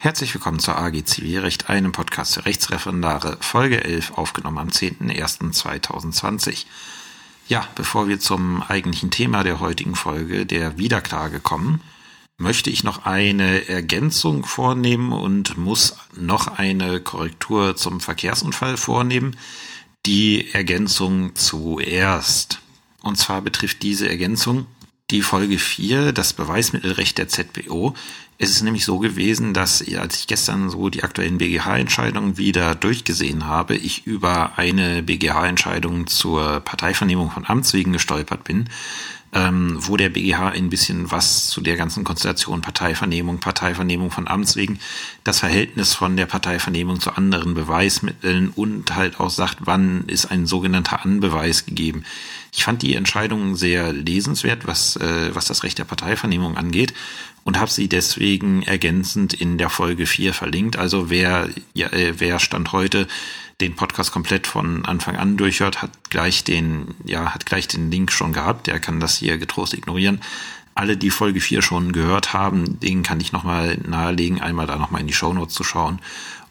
[0.00, 6.66] Herzlich willkommen zur AG Zivilrecht, einem Podcast für Rechtsreferendare, Folge 11, aufgenommen am 10.01.2020.
[7.48, 11.80] Ja, bevor wir zum eigentlichen Thema der heutigen Folge, der Wiederklage kommen,
[12.36, 19.36] möchte ich noch eine Ergänzung vornehmen und muss noch eine Korrektur zum Verkehrsunfall vornehmen.
[20.06, 22.60] Die Ergänzung zuerst.
[23.02, 24.68] Und zwar betrifft diese Ergänzung
[25.10, 27.94] die Folge 4, das Beweismittelrecht der ZBO.
[28.40, 33.46] Es ist nämlich so gewesen, dass als ich gestern so die aktuellen BGH-Entscheidungen wieder durchgesehen
[33.46, 38.68] habe, ich über eine BGH-Entscheidung zur Parteivernehmung von Amts wegen gestolpert bin,
[39.32, 44.54] ähm, wo der BGH ein bisschen was zu der ganzen Konstellation Parteivernehmung, Parteivernehmung von Amts
[44.54, 44.78] wegen,
[45.24, 50.46] das Verhältnis von der Parteivernehmung zu anderen Beweismitteln und halt auch sagt, wann ist ein
[50.46, 52.04] sogenannter Anbeweis gegeben.
[52.52, 56.94] Ich fand die Entscheidung sehr lesenswert, was, äh, was das Recht der Parteivernehmung angeht
[57.44, 60.76] und habe sie deswegen ergänzend in der Folge 4 verlinkt.
[60.76, 63.06] Also wer, ja, äh, wer Stand heute
[63.60, 68.12] den Podcast komplett von Anfang an durchhört, hat gleich den, ja, hat gleich den Link
[68.12, 68.66] schon gehabt.
[68.66, 70.20] Der kann das hier getrost ignorieren.
[70.74, 75.00] Alle, die Folge 4 schon gehört haben, denen kann ich nochmal nahelegen, einmal da nochmal
[75.00, 75.98] in die Shownotes zu schauen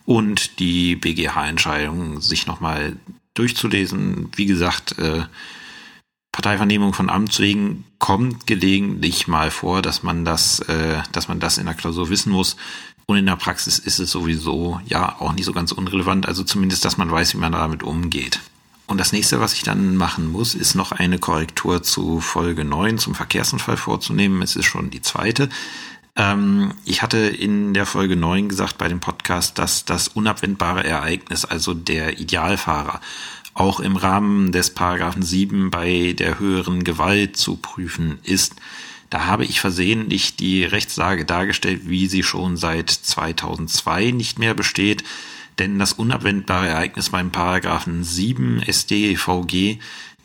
[0.06, 2.98] und die BGH-Entscheidung sich nochmal
[3.36, 4.30] durchzulesen.
[4.36, 5.24] Wie gesagt, äh,
[6.38, 11.58] Parteivernehmung von Amts wegen kommt gelegentlich mal vor, dass man das, äh, dass man das
[11.58, 12.58] in der Klausur wissen muss.
[13.08, 16.28] Und in der Praxis ist es sowieso ja auch nicht so ganz unrelevant.
[16.28, 18.40] Also zumindest, dass man weiß, wie man damit umgeht.
[18.86, 23.00] Und das nächste, was ich dann machen muss, ist noch eine Korrektur zu Folge 9
[23.00, 24.44] zum Verkehrsunfall vorzunehmen.
[24.44, 25.50] Es ist schon die zweite.
[26.16, 31.46] Ähm, ich hatte in der Folge 9 gesagt bei dem Podcast, dass das unabwendbare Ereignis,
[31.46, 33.02] also der Idealfahrer,
[33.58, 38.56] auch im Rahmen des Paragraphen 7 bei der höheren Gewalt zu prüfen ist.
[39.10, 45.04] Da habe ich versehentlich die Rechtslage dargestellt, wie sie schon seit 2002 nicht mehr besteht,
[45.60, 49.80] denn das unabwendbare Ereignis beim Paragraphen 7 StVG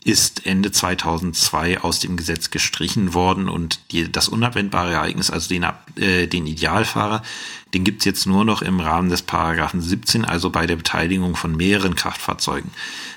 [0.05, 5.65] ist Ende 2002 aus dem Gesetz gestrichen worden und die, das unabwendbare Ereignis, also den,
[5.97, 7.23] äh, den Idealfahrer,
[7.73, 11.57] den gibt's jetzt nur noch im Rahmen des Paragraphen 17, also bei der Beteiligung von
[11.57, 12.71] mehreren Kraftfahrzeugen.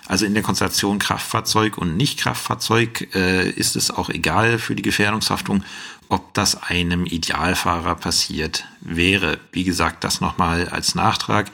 [0.08, 5.64] Also in der Konstellation Kraftfahrzeug und Nicht-Kraftfahrzeug äh, ist es auch egal für die Gefährdungshaftung,
[6.08, 9.40] ob das einem Idealfahrer passiert wäre.
[9.52, 11.50] Wie gesagt, das nochmal als Nachtrag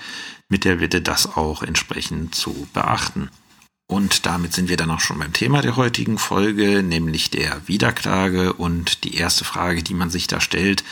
[0.50, 3.30] mit der Bitte, das auch entsprechend zu beachten.
[3.92, 8.54] Und damit sind wir dann auch schon beim Thema der heutigen Folge, nämlich der Wiederklage.
[8.54, 10.86] Und die erste Frage, die man sich da stellt,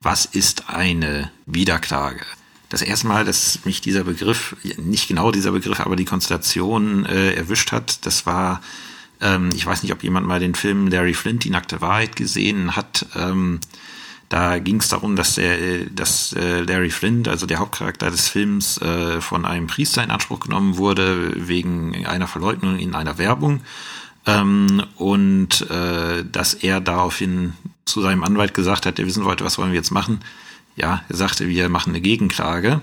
[0.00, 2.24] was ist eine Wiederklage?
[2.70, 7.34] Das erste Mal, dass mich dieser Begriff, nicht genau dieser Begriff, aber die Konstellation äh,
[7.34, 8.62] erwischt hat, das war,
[9.20, 12.76] ähm, ich weiß nicht, ob jemand mal den Film Larry Flint, die nackte Wahrheit gesehen
[12.76, 13.04] hat.
[13.14, 13.60] Ähm,
[14.28, 18.78] da ging es darum, dass der, dass äh, Larry Flint, also der Hauptcharakter des Films,
[18.78, 23.62] äh, von einem Priester in Anspruch genommen wurde wegen einer Verleugnung in einer Werbung
[24.26, 27.54] ähm, und äh, dass er daraufhin
[27.86, 30.20] zu seinem Anwalt gesagt hat, er wissen wollte, was wollen wir jetzt machen?
[30.76, 32.82] Ja, er sagte, wir machen eine Gegenklage,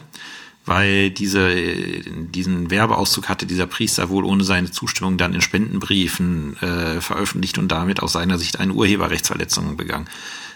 [0.65, 7.01] weil diese, diesen Werbeauszug hatte dieser Priester wohl ohne seine Zustimmung dann in Spendenbriefen äh,
[7.01, 10.07] veröffentlicht und damit aus seiner Sicht eine Urheberrechtsverletzung begangen.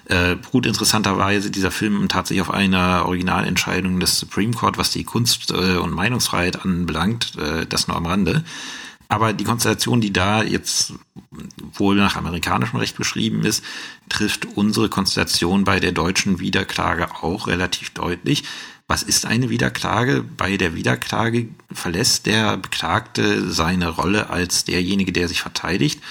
[0.09, 5.51] Äh, gut interessanterweise dieser Film tatsächlich auf einer Originalentscheidung des Supreme Court, was die Kunst-
[5.51, 8.43] äh, und Meinungsfreiheit anbelangt, äh, das nur am Rande.
[9.07, 10.93] Aber die Konstellation, die da jetzt
[11.75, 13.63] wohl nach amerikanischem Recht beschrieben ist,
[14.07, 18.43] trifft unsere Konstellation bei der deutschen Wiederklage auch relativ deutlich.
[18.87, 20.23] Was ist eine Wiederklage?
[20.23, 26.01] Bei der Wiederklage verlässt der Beklagte seine Rolle als derjenige, der sich verteidigt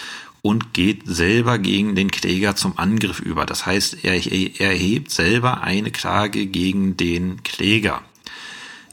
[0.42, 3.46] und geht selber gegen den Kläger zum Angriff über.
[3.46, 8.02] Das heißt, er, er erhebt selber eine Klage gegen den Kläger.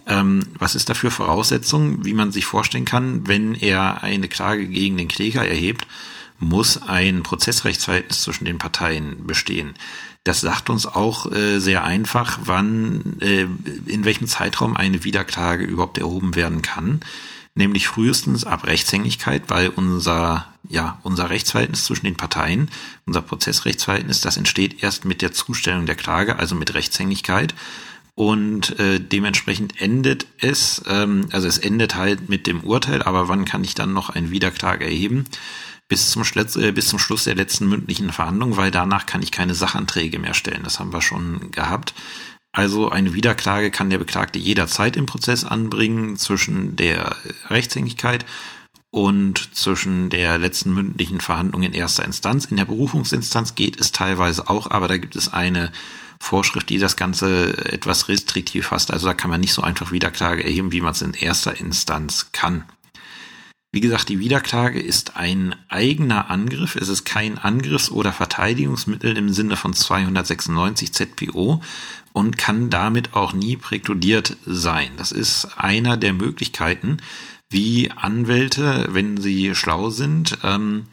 [0.08, 4.98] Ähm, was ist dafür Voraussetzung, wie man sich vorstellen kann, wenn er eine Klage gegen
[4.98, 5.88] den Kläger erhebt,
[6.40, 9.74] muss ein Prozessrechtsverhältnis zwischen den Parteien bestehen.
[10.24, 13.48] Das sagt uns auch äh, sehr einfach, wann, äh,
[13.86, 17.02] in welchem Zeitraum eine Wiederklage überhaupt erhoben werden kann
[17.56, 22.70] nämlich frühestens ab Rechtshängigkeit, weil unser, ja, unser Rechtsverhältnis zwischen den Parteien,
[23.06, 27.56] unser Prozessrechtsverhältnis, das entsteht erst mit der Zustellung der Klage, also mit Rechtshängigkeit.
[28.14, 33.44] Und äh, dementsprechend endet es, ähm, also es endet halt mit dem Urteil, aber wann
[33.44, 35.26] kann ich dann noch eine Wiederklage erheben?
[35.88, 39.32] Bis zum, Schluss, äh, bis zum Schluss der letzten mündlichen Verhandlung, weil danach kann ich
[39.32, 40.64] keine Sachanträge mehr stellen.
[40.64, 41.94] Das haben wir schon gehabt.
[42.56, 47.18] Also eine Wiederklage kann der Beklagte jederzeit im Prozess anbringen zwischen der
[47.50, 48.26] Rechtshängigkeit
[48.92, 52.46] und zwischen der letzten mündlichen Verhandlung in erster Instanz.
[52.46, 55.70] In der Berufungsinstanz geht es teilweise auch, aber da gibt es eine
[56.18, 58.90] Vorschrift, die das Ganze etwas restriktiv fasst.
[58.90, 62.30] Also da kann man nicht so einfach Wiederklage erheben, wie man es in erster Instanz
[62.32, 62.64] kann.
[63.74, 66.78] Wie gesagt, die Wiederklage ist ein eigener Angriff.
[66.78, 71.62] Es ist kein Angriffs- oder Verteidigungsmittel im Sinne von 296 ZPO
[72.16, 74.92] und kann damit auch nie präkludiert sein.
[74.96, 77.00] Das ist einer der Möglichkeiten,
[77.50, 80.86] wie Anwälte, wenn sie schlau sind, ähm,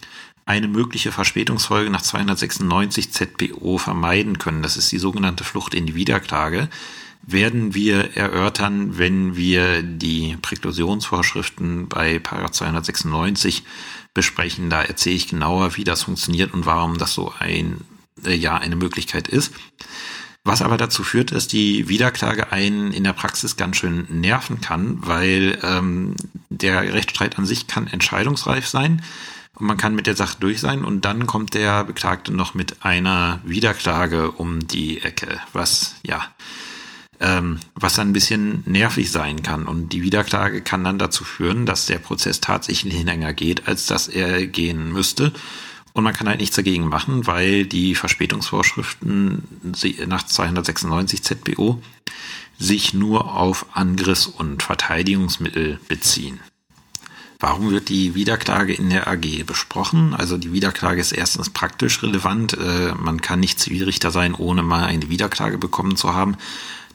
[0.44, 4.62] eine mögliche Verspätungsfolge nach 296 ZPO vermeiden können.
[4.64, 6.68] Das ist die sogenannte Flucht in die Wiederklage
[7.24, 13.62] werden wir erörtern, wenn wir die Präklusionsvorschriften bei 296
[14.12, 14.70] besprechen.
[14.70, 17.82] Da erzähle ich genauer, wie das funktioniert und warum das so ein,
[18.24, 19.52] äh, ja, eine Möglichkeit ist.
[20.44, 24.98] Was aber dazu führt, dass die Wiederklage einen in der Praxis ganz schön nerven kann,
[25.06, 26.16] weil ähm,
[26.50, 29.02] der Rechtsstreit an sich kann entscheidungsreif sein
[29.54, 32.84] und man kann mit der Sache durch sein und dann kommt der Beklagte noch mit
[32.84, 36.26] einer Wiederklage um die Ecke, was ja
[37.22, 39.66] ähm, was dann ein bisschen nervig sein kann.
[39.66, 44.08] Und die Wiederklage kann dann dazu führen, dass der Prozess tatsächlich länger geht, als dass
[44.08, 45.32] er gehen müsste.
[45.92, 49.42] Und man kann halt nichts dagegen machen, weil die Verspätungsvorschriften
[50.06, 51.82] nach 296 ZBO
[52.58, 56.40] sich nur auf Angriffs- und Verteidigungsmittel beziehen.
[57.42, 60.14] Warum wird die Wiederklage in der AG besprochen?
[60.14, 62.56] Also die Wiederklage ist erstens praktisch relevant.
[62.56, 66.36] Äh, man kann nicht Zivilrichter sein, ohne mal eine Wiederklage bekommen zu haben.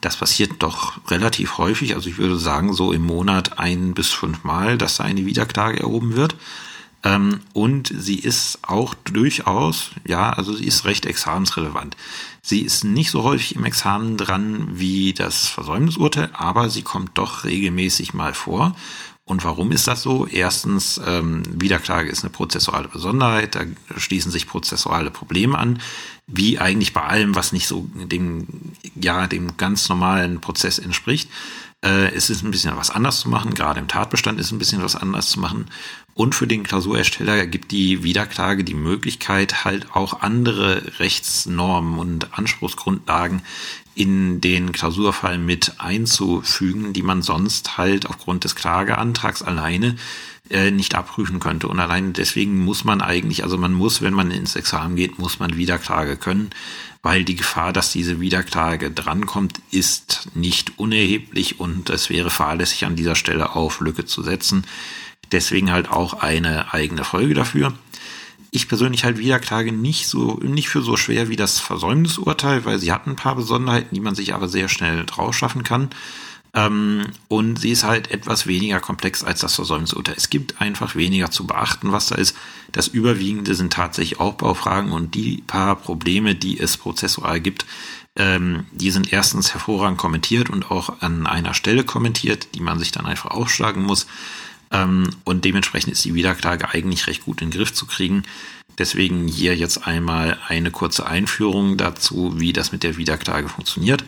[0.00, 1.94] Das passiert doch relativ häufig.
[1.94, 6.16] Also ich würde sagen, so im Monat ein bis fünfmal, dass da eine Wiederklage erhoben
[6.16, 6.34] wird.
[7.04, 11.96] Ähm, und sie ist auch durchaus, ja, also sie ist recht examensrelevant.
[12.42, 17.44] Sie ist nicht so häufig im Examen dran wie das Versäumnisurteil, aber sie kommt doch
[17.44, 18.74] regelmäßig mal vor.
[19.28, 20.26] Und warum ist das so?
[20.26, 23.60] Erstens, ähm, Wiederklage ist eine prozessuale Besonderheit, da
[23.98, 25.80] schließen sich prozessuale Probleme an,
[26.26, 28.46] wie eigentlich bei allem, was nicht so dem,
[28.94, 31.28] ja, dem ganz normalen Prozess entspricht.
[31.84, 34.82] Äh, es ist ein bisschen was anders zu machen, gerade im Tatbestand ist ein bisschen
[34.82, 35.66] was anders zu machen.
[36.14, 43.42] Und für den Klausurersteller gibt die Wiederklage die Möglichkeit, halt auch andere Rechtsnormen und Anspruchsgrundlagen
[43.98, 49.96] in den Klausurfall mit einzufügen, die man sonst halt aufgrund des Klageantrags alleine
[50.50, 51.66] äh, nicht abprüfen könnte.
[51.66, 55.40] Und allein deswegen muss man eigentlich, also man muss, wenn man ins Examen geht, muss
[55.40, 56.50] man Wiederklage können,
[57.02, 62.94] weil die Gefahr, dass diese Wiederklage drankommt, ist nicht unerheblich und es wäre fahrlässig an
[62.94, 64.64] dieser Stelle auf Lücke zu setzen.
[65.32, 67.74] Deswegen halt auch eine eigene Folge dafür
[68.50, 72.92] ich persönlich halt Wiederklage nicht so, nicht für so schwer wie das Versäumnisurteil, weil sie
[72.92, 75.90] hat ein paar Besonderheiten, die man sich aber sehr schnell draus schaffen kann.
[76.54, 80.14] Ähm, und sie ist halt etwas weniger komplex als das Versäumnisurteil.
[80.16, 82.36] Es gibt einfach weniger zu beachten, was da ist.
[82.72, 87.66] Das Überwiegende sind tatsächlich Aufbaufragen und die paar Probleme, die es prozessual gibt,
[88.16, 92.92] ähm, die sind erstens hervorragend kommentiert und auch an einer Stelle kommentiert, die man sich
[92.92, 94.06] dann einfach aufschlagen muss.
[94.70, 98.24] Ähm, und dementsprechend ist die Wiederklage eigentlich recht gut in den Griff zu kriegen.
[98.78, 104.04] Deswegen hier jetzt einmal eine kurze Einführung dazu, wie das mit der Wiederklage funktioniert.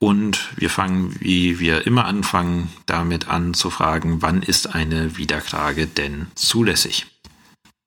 [0.00, 5.86] Und wir fangen, wie wir immer anfangen, damit an zu fragen, wann ist eine Wiederklage
[5.86, 7.06] denn zulässig?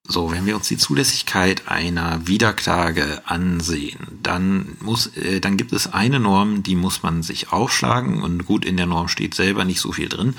[0.09, 5.91] So, wenn wir uns die Zulässigkeit einer Wiederklage ansehen, dann muss, äh, dann gibt es
[5.91, 9.81] eine Norm, die muss man sich aufschlagen und gut, in der Norm steht selber nicht
[9.81, 10.33] so viel drin.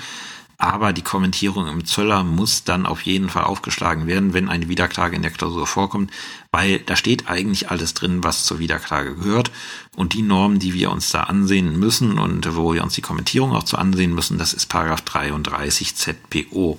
[0.61, 5.15] Aber die Kommentierung im Zöller muss dann auf jeden Fall aufgeschlagen werden, wenn eine Wiederklage
[5.15, 6.11] in der Klausur vorkommt,
[6.51, 9.51] weil da steht eigentlich alles drin, was zur Wiederklage gehört.
[9.95, 13.53] Und die Normen, die wir uns da ansehen müssen und wo wir uns die Kommentierung
[13.53, 16.77] auch zu ansehen müssen, das ist Paragraph 33 ZPO.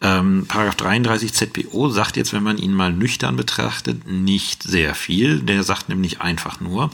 [0.00, 5.40] Ähm, Paragraph 33 ZPO sagt jetzt, wenn man ihn mal nüchtern betrachtet, nicht sehr viel.
[5.40, 6.90] Der sagt nämlich einfach nur,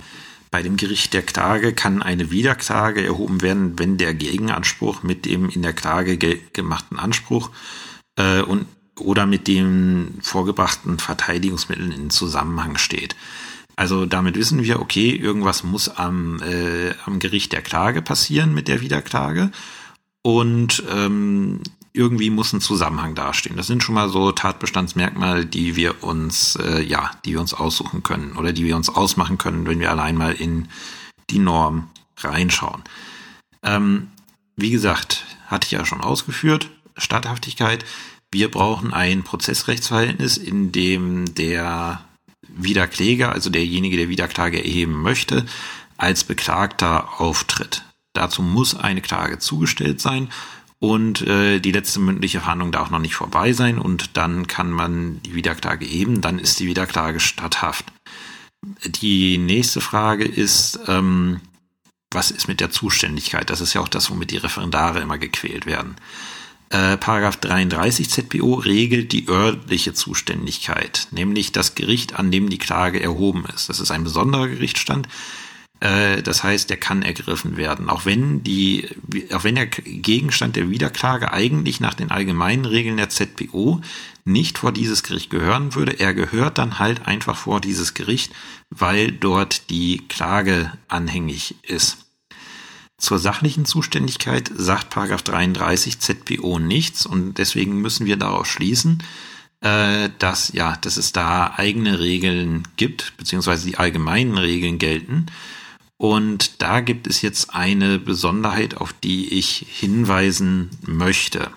[0.51, 5.49] bei dem Gericht der Klage kann eine Wiederklage erhoben werden, wenn der Gegenanspruch mit dem
[5.49, 7.51] in der Klage ge gemachten Anspruch
[8.17, 8.67] äh, und
[8.99, 13.15] oder mit den vorgebrachten Verteidigungsmitteln in Zusammenhang steht.
[13.77, 18.67] Also damit wissen wir, okay, irgendwas muss am, äh, am Gericht der Klage passieren mit
[18.67, 19.53] der Wiederklage.
[20.23, 21.61] Und ähm,
[21.99, 23.57] irgendwie muss ein Zusammenhang dastehen.
[23.57, 28.05] Das sind schon mal so Tatbestandsmerkmale, die wir uns, äh, ja, die wir uns aussuchen
[28.05, 30.69] können oder die wir uns ausmachen können, wenn wir allein mal in
[31.29, 32.85] die Norm reinschauen.
[33.65, 34.09] Ähm,
[34.57, 37.85] wie gesagt, hatte ich ja schon ausgeführt, Statthaftigkeit.
[38.31, 42.05] Wir brauchen ein Prozessrechtsverhältnis, in dem der
[42.47, 45.47] Wiederkläger, also derjenige, der Wiederklage erheben möchte,
[45.97, 47.83] als Beklagter auftritt.
[48.13, 50.29] Dazu muss eine Klage zugestellt sein
[50.81, 55.21] und äh, die letzte mündliche Verhandlung darf noch nicht vorbei sein und dann kann man
[55.23, 57.87] die Wiederklage eben, dann ist die Wiederklage statthaft.
[58.85, 61.41] Die nächste Frage ist, ähm,
[62.11, 63.51] was ist mit der Zuständigkeit?
[63.51, 65.97] Das ist ja auch das, womit die Referendare immer gequält werden.
[66.71, 73.03] Äh, Paragraph 33 ZPO regelt die örtliche Zuständigkeit, nämlich das Gericht, an dem die Klage
[73.03, 73.69] erhoben ist.
[73.69, 75.09] Das ist ein besonderer Gerichtsstand.
[75.81, 78.89] Äh, das heißt, der kann ergriffen werden, auch wenn die,
[79.33, 83.81] auch wenn der Gegenstand der Wiederklage eigentlich nach den allgemeinen Regeln der ZPO
[84.25, 85.99] nicht vor dieses Gericht gehören würde.
[85.99, 88.33] Er gehört dann halt einfach vor dieses Gericht,
[88.71, 91.99] weil dort die Klage anhängig ist.
[92.99, 99.05] Zur sachlichen Zuständigkeit sagt Paragraph 33 ZPO nichts und deswegen müssen wir darauf schließen,
[99.61, 105.27] äh, dass ja, dass es da eigene Regeln gibt, beziehungsweise die allgemeinen Regeln gelten.
[105.99, 111.51] Und da gibt es jetzt eine Besonderheit, auf die ich hinweisen möchte.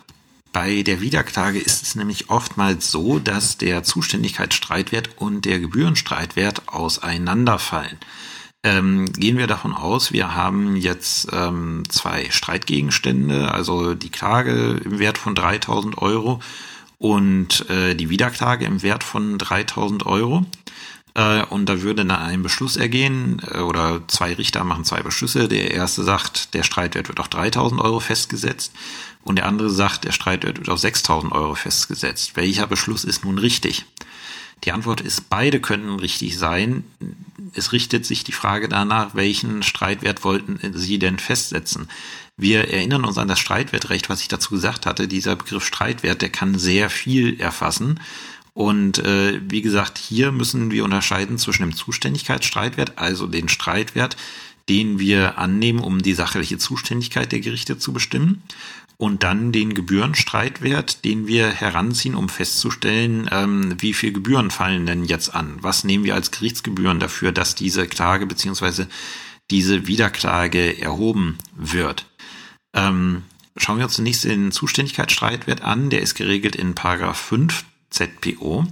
[0.51, 7.97] Bei der Wiederklage ist es nämlich oftmals so, dass der Zuständigkeitsstreitwert und der Gebührenstreitwert auseinanderfallen.
[8.63, 14.99] Ähm, gehen wir davon aus, wir haben jetzt ähm, zwei Streitgegenstände, also die Klage im
[14.99, 16.41] Wert von 3000 Euro
[16.99, 20.45] und äh, die Wiederklage im Wert von 3000 Euro.
[21.13, 25.47] Äh, und da würde dann ein Beschluss ergehen, äh, oder zwei Richter machen zwei Beschlüsse.
[25.47, 28.73] Der erste sagt, der Streitwert wird auf 3000 Euro festgesetzt
[29.23, 32.35] und der andere sagt, der Streitwert wird auf 6000 Euro festgesetzt.
[32.35, 33.85] Welcher Beschluss ist nun richtig?
[34.63, 36.83] Die Antwort ist, beide können richtig sein.
[37.53, 41.89] Es richtet sich die Frage danach, welchen Streitwert wollten Sie denn festsetzen?
[42.37, 45.07] Wir erinnern uns an das Streitwertrecht, was ich dazu gesagt hatte.
[45.07, 47.99] Dieser Begriff Streitwert, der kann sehr viel erfassen.
[48.53, 54.17] Und äh, wie gesagt, hier müssen wir unterscheiden zwischen dem Zuständigkeitsstreitwert, also den Streitwert,
[54.67, 58.43] den wir annehmen, um die sachliche Zuständigkeit der Gerichte zu bestimmen,
[59.01, 65.05] und dann den Gebührenstreitwert, den wir heranziehen, um festzustellen, ähm, wie viel Gebühren fallen denn
[65.05, 65.57] jetzt an?
[65.61, 68.87] Was nehmen wir als Gerichtsgebühren dafür, dass diese Klage beziehungsweise
[69.49, 72.05] diese Wiederklage erhoben wird?
[72.75, 73.23] Ähm,
[73.57, 75.89] schauen wir uns zunächst den Zuständigkeitsstreitwert an.
[75.89, 78.65] Der ist geregelt in Paragraph 5 ZPO.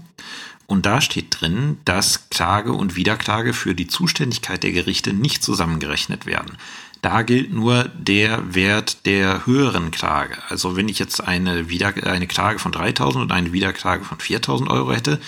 [0.65, 6.25] Und da steht drin, dass Klage und Wiederklage für die Zuständigkeit der Gerichte nicht zusammengerechnet
[6.25, 6.57] werden.
[7.01, 10.37] Da gilt nur der Wert der höheren Klage.
[10.49, 14.69] Also wenn ich jetzt eine, Wieder eine Klage von 3000 und eine Wiederklage von 4000
[14.69, 15.19] Euro hätte,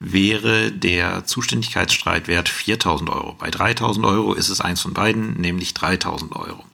[0.00, 3.34] wäre der Zuständigkeitsstreitwert 4000 Euro.
[3.38, 6.64] Bei 3000 Euro ist es eins von beiden, nämlich 3000 Euro.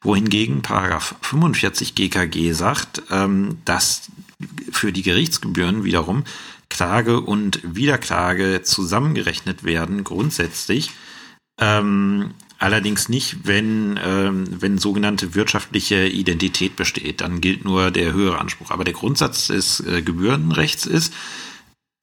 [0.00, 4.02] Wohingegen Paragraph 45 GKG sagt, ähm, dass
[4.70, 6.24] für die Gerichtsgebühren wiederum
[6.68, 10.90] Klage und Wiederklage zusammengerechnet werden, grundsätzlich.
[11.60, 17.20] Ähm, allerdings nicht, wenn, ähm, wenn sogenannte wirtschaftliche Identität besteht.
[17.20, 18.70] Dann gilt nur der höhere Anspruch.
[18.70, 21.12] Aber der Grundsatz des äh, Gebührenrechts ist,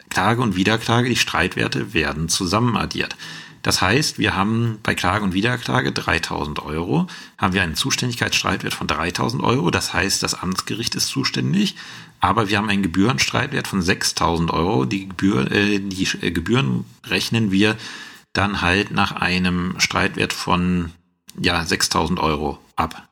[0.10, 3.16] Klage und Wiederklage, die Streitwerte werden zusammenaddiert.
[3.62, 8.88] Das heißt, wir haben bei Klage und Wiederklage 3000 Euro, haben wir einen Zuständigkeitsstreitwert von
[8.88, 9.70] 3000 Euro.
[9.70, 11.76] Das heißt, das Amtsgericht ist zuständig,
[12.20, 14.86] aber wir haben einen Gebührenstreitwert von 6000 Euro.
[14.86, 17.78] Die, Gebühr, äh, die äh, Gebühren rechnen wir
[18.34, 20.92] dann halt nach einem Streitwert von
[21.40, 23.10] ja 6000 Euro ab.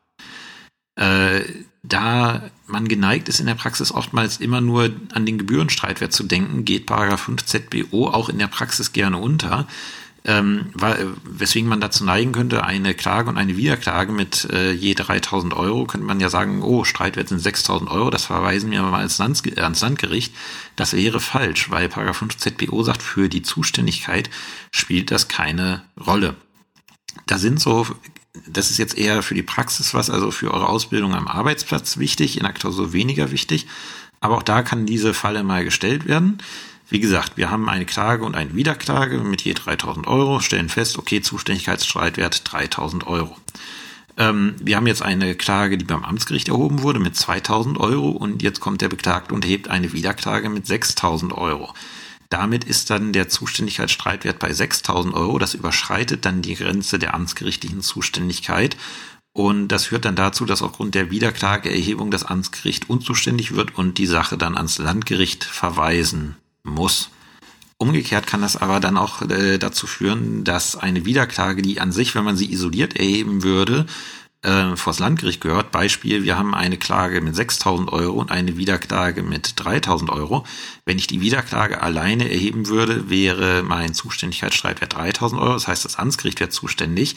[0.95, 1.41] Äh,
[1.83, 6.65] da man geneigt ist in der Praxis oftmals immer nur an den Gebührenstreitwert zu denken,
[6.65, 9.67] geht Paragraph 5 ZBO auch in der Praxis gerne unter
[10.27, 10.71] ähm,
[11.23, 15.85] weswegen man dazu neigen könnte, eine Klage und eine Wiederklage mit äh, je 3000 Euro,
[15.85, 19.41] könnte man ja sagen, oh, Streitwert sind 6000 Euro, das verweisen wir mal ans, Lands
[19.57, 20.35] ans Landgericht.
[20.75, 24.29] Das wäre falsch, weil Paragraph 5 ZPO sagt, für die Zuständigkeit
[24.71, 26.35] spielt das keine Rolle.
[27.25, 27.87] Da sind so
[28.45, 32.37] das ist jetzt eher für die Praxis was, also für eure Ausbildung am Arbeitsplatz wichtig,
[32.37, 33.65] in Aktor so weniger wichtig.
[34.19, 36.39] Aber auch da kann diese Falle mal gestellt werden.
[36.89, 40.97] Wie gesagt, wir haben eine Klage und eine Wiederklage mit je 3000 Euro, stellen fest,
[40.97, 43.35] okay, Zuständigkeitsstreitwert 3000 Euro.
[44.15, 48.41] Ähm, wir haben jetzt eine Klage, die beim Amtsgericht erhoben wurde mit 2000 Euro und
[48.41, 51.73] jetzt kommt der Beklagte und hebt eine Wiederklage mit 6000 Euro.
[52.29, 55.39] Damit ist dann der Zuständigkeitsstreitwert bei 6000 Euro.
[55.39, 58.77] Das überschreitet dann die Grenze der amtsgerichtlichen Zuständigkeit.
[59.33, 64.07] Und das führt dann dazu, dass aufgrund der Wiederklageerhebung das Amtsgericht unzuständig wird und die
[64.07, 66.37] Sache dann ans Landgericht verweisen
[66.71, 67.09] muss.
[67.77, 72.15] Umgekehrt kann das aber dann auch äh, dazu führen, dass eine Wiederklage, die an sich,
[72.15, 73.85] wenn man sie isoliert erheben würde,
[74.41, 75.71] äh, vors Landgericht gehört.
[75.71, 80.45] Beispiel, wir haben eine Klage mit 6.000 Euro und eine Wiederklage mit 3.000 Euro.
[80.85, 85.53] Wenn ich die Wiederklage alleine erheben würde, wäre mein Zuständigkeitsstreitwert 3.000 Euro.
[85.53, 87.15] Das heißt, das Amtsgericht wäre zuständig.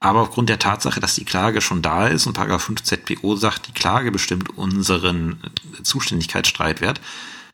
[0.00, 3.66] Aber aufgrund der Tatsache, dass die Klage schon da ist und Paragraph 5 ZPO sagt,
[3.66, 5.40] die Klage bestimmt unseren
[5.82, 7.00] Zuständigkeitsstreitwert,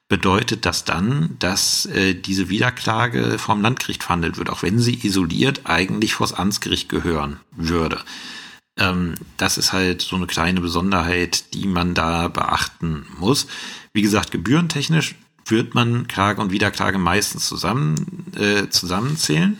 [0.08, 5.62] bedeutet das dann, dass äh, diese Wiederklage vom Landgericht verhandelt wird, auch wenn sie isoliert
[5.64, 8.00] eigentlich vors Amtsgericht gehören würde.
[8.78, 13.46] Ähm, das ist halt so eine kleine Besonderheit, die man da beachten muss.
[13.92, 15.14] Wie gesagt, gebührentechnisch
[15.46, 19.58] wird man Klage und Wiederklage meistens zusammen, äh, zusammenzählen.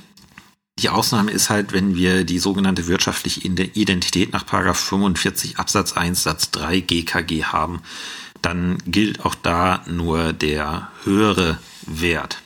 [0.81, 6.51] Die Ausnahme ist halt, wenn wir die sogenannte wirtschaftliche Identität nach 45 Absatz 1 Satz
[6.51, 7.81] 3 GKG haben,
[8.45, 12.43] dann gilt auch da nur der höhere Wert.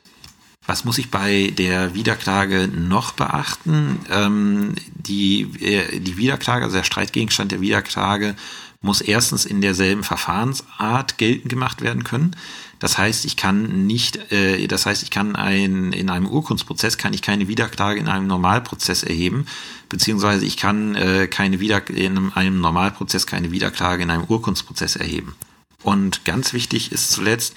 [0.67, 4.01] Was muss ich bei der Wiederklage noch beachten?
[4.11, 8.37] Ähm, die, äh, die Wiederklage, also der Streitgegenstand der Wiederklage,
[8.81, 12.37] muss erstens in derselben Verfahrensart geltend gemacht werden können.
[12.79, 17.13] Das heißt, ich kann nicht, äh, das heißt, ich kann ein, in einem Urkundsprozess kann
[17.13, 19.47] ich keine Wiederklage in einem Normalprozess erheben,
[19.89, 25.35] beziehungsweise ich kann äh, keine Wieder in einem Normalprozess keine Wiederklage in einem Urkundsprozess erheben.
[25.83, 27.55] Und ganz wichtig ist zuletzt,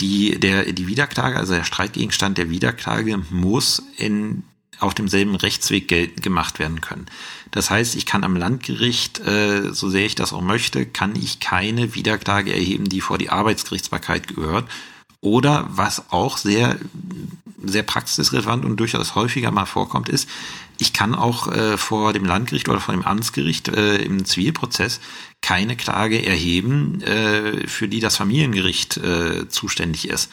[0.00, 4.44] die, der, die Wiederklage, also der Streitgegenstand der Wiederklage muss in
[4.80, 7.06] auf demselben Rechtsweg geltend gemacht werden können.
[7.50, 11.38] Das heißt, ich kann am Landgericht, äh, so sehr ich das auch möchte, kann ich
[11.38, 14.68] keine Wiederklage erheben, die vor die Arbeitsgerichtsbarkeit gehört.
[15.20, 16.78] Oder was auch sehr,
[17.62, 20.28] sehr praxisrelevant und durchaus häufiger mal vorkommt, ist,
[20.78, 25.00] ich kann auch äh, vor dem Landgericht oder vor dem Amtsgericht äh, im Zivilprozess
[25.50, 30.30] keine Klage erheben, äh, für die das Familiengericht äh, zuständig ist.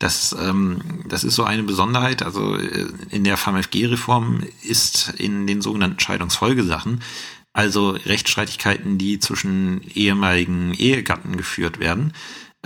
[0.00, 2.24] Das, ähm, das ist so eine Besonderheit.
[2.24, 7.00] Also äh, in der VMFG-Reform ist in den sogenannten Scheidungsfolgesachen,
[7.52, 12.12] also Rechtsstreitigkeiten, die zwischen ehemaligen Ehegatten geführt werden,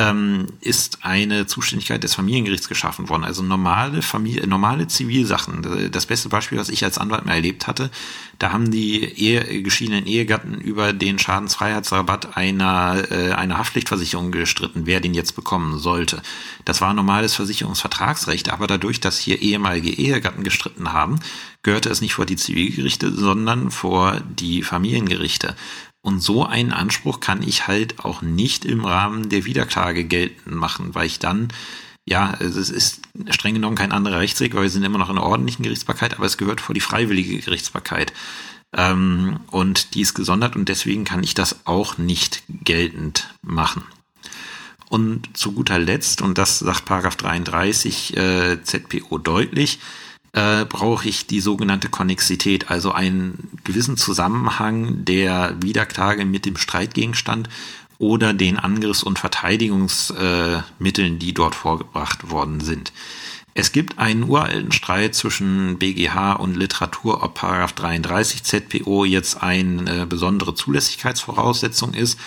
[0.00, 3.22] ähm, ist eine Zuständigkeit des Familiengerichts geschaffen worden.
[3.22, 5.90] Also normale Familie, normale Zivilsachen.
[5.92, 7.90] Das beste Beispiel, was ich als Anwalt mal erlebt hatte,
[8.38, 15.00] da haben die Ehe, geschiedenen Ehegatten über den Schadensfreiheitsrabatt einer, äh, einer Haftpflichtversicherung gestritten, wer
[15.00, 16.22] den jetzt bekommen sollte.
[16.64, 21.20] Das war normales Versicherungsvertragsrecht, aber dadurch, dass hier ehemalige Ehegatten gestritten haben,
[21.62, 25.54] gehörte es nicht vor die Zivilgerichte, sondern vor die Familiengerichte.
[26.02, 30.94] Und so einen Anspruch kann ich halt auch nicht im Rahmen der Wiederklage geltend machen,
[30.94, 31.48] weil ich dann,
[32.06, 35.24] ja, es ist streng genommen kein anderer Rechtsweg, weil wir sind immer noch in der
[35.24, 38.14] ordentlichen Gerichtsbarkeit, aber es gehört vor die freiwillige Gerichtsbarkeit.
[38.74, 43.84] Ähm, und die ist gesondert und deswegen kann ich das auch nicht geltend machen.
[44.88, 49.78] Und zu guter Letzt, und das sagt Paragraph 33 äh, ZPO deutlich,
[50.32, 57.48] äh, brauche ich die sogenannte Konnexität, also einen gewissen Zusammenhang der Wiederklage mit dem Streitgegenstand
[57.98, 62.92] oder den Angriffs- und Verteidigungsmitteln, äh, die dort vorgebracht worden sind.
[63.52, 70.06] Es gibt einen uralten Streit zwischen BGH und Literatur, ob Paragraph 33 ZPO jetzt eine
[70.06, 72.18] besondere Zulässigkeitsvoraussetzung ist.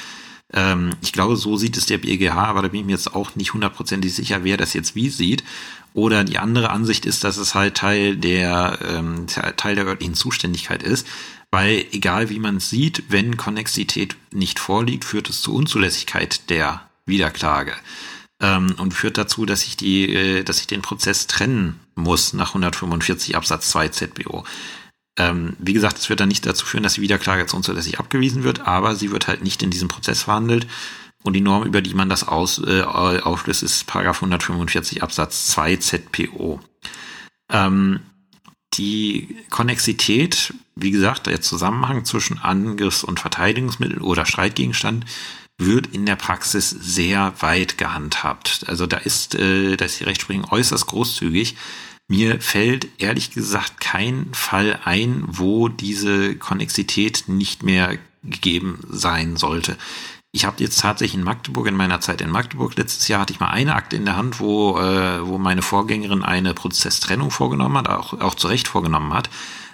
[0.53, 3.35] Ähm, ich glaube, so sieht es der BGH, aber da bin ich mir jetzt auch
[3.35, 5.43] nicht hundertprozentig sicher, wer das jetzt wie sieht.
[5.93, 10.83] Oder die andere Ansicht ist, dass es halt Teil der, ähm, Teil der örtlichen Zuständigkeit
[10.83, 11.07] ist.
[11.51, 16.81] Weil egal wie man es sieht, wenn Konnexität nicht vorliegt, führt es zur Unzulässigkeit der
[17.05, 17.73] Wiederklage.
[18.39, 22.49] Ähm, und führt dazu, dass ich die, äh, dass ich den Prozess trennen muss nach
[22.49, 24.43] 145 Absatz 2 ZBO.
[25.17, 28.43] Ähm, wie gesagt, es wird dann nicht dazu führen, dass die Wiederklage jetzt unzulässig abgewiesen
[28.43, 30.67] wird, aber sie wird halt nicht in diesem Prozess verhandelt,
[31.23, 35.77] und die Norm, über die man das aus, äh, auflöst, ist Paragraph 145 Absatz 2
[35.77, 36.59] ZPO.
[37.49, 38.01] Ähm,
[38.73, 45.05] die Konnexität, wie gesagt, der Zusammenhang zwischen Angriffs- und Verteidigungsmittel oder Streitgegenstand
[45.57, 48.65] wird in der Praxis sehr weit gehandhabt.
[48.67, 51.55] Also da ist, äh, da ist die Rechtsprechung äußerst großzügig.
[52.07, 59.77] Mir fällt ehrlich gesagt kein Fall ein, wo diese Konnexität nicht mehr gegeben sein sollte.
[60.35, 63.39] Ich habe jetzt tatsächlich in Magdeburg, in meiner Zeit in Magdeburg, letztes Jahr hatte ich
[63.39, 67.87] mal eine Akte in der Hand, wo, äh, wo meine Vorgängerin eine Prozesstrennung vorgenommen hat,
[67.87, 69.29] auch, auch zu Recht vorgenommen hat.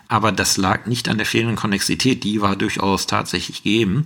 [0.09, 4.05] Aber das lag nicht an der fehlenden Konnexität, die war durchaus tatsächlich gegeben.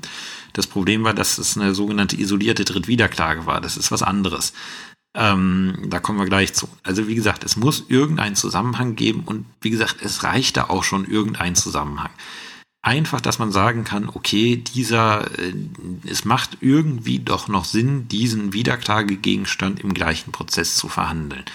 [0.52, 3.60] Das Problem war, dass es eine sogenannte isolierte Drittwiederklage war.
[3.60, 4.54] Das ist was anderes.
[5.16, 6.68] Ähm, da kommen wir gleich zu.
[6.82, 10.84] Also wie gesagt, es muss irgendeinen Zusammenhang geben und wie gesagt, es reicht da auch
[10.84, 12.12] schon irgendein Zusammenhang
[12.84, 15.54] einfach, dass man sagen kann, okay, dieser, äh,
[16.06, 21.46] es macht irgendwie doch noch Sinn, diesen Wiederklagegegenstand im gleichen Prozess zu verhandeln.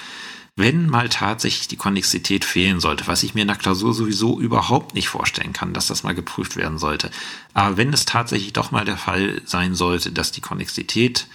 [0.56, 4.94] Wenn mal tatsächlich die Konnexität fehlen sollte, was ich mir in der Klausur sowieso überhaupt
[4.94, 7.12] nicht vorstellen kann, dass das mal geprüft werden sollte.
[7.54, 11.28] Aber wenn es tatsächlich doch mal der Fall sein sollte, dass die Konnexität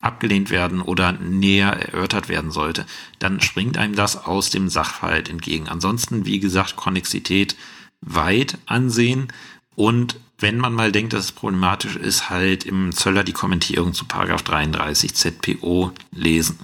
[0.00, 2.86] abgelehnt werden oder näher erörtert werden sollte,
[3.18, 5.68] dann springt einem das aus dem Sachverhalt entgegen.
[5.68, 7.56] Ansonsten, wie gesagt, Konnexität
[8.00, 9.28] weit ansehen
[9.74, 14.04] und wenn man mal denkt, dass es problematisch ist, halt im Zöller die Kommentierung zu
[14.04, 16.60] Paragraph 33 ZPO lesen.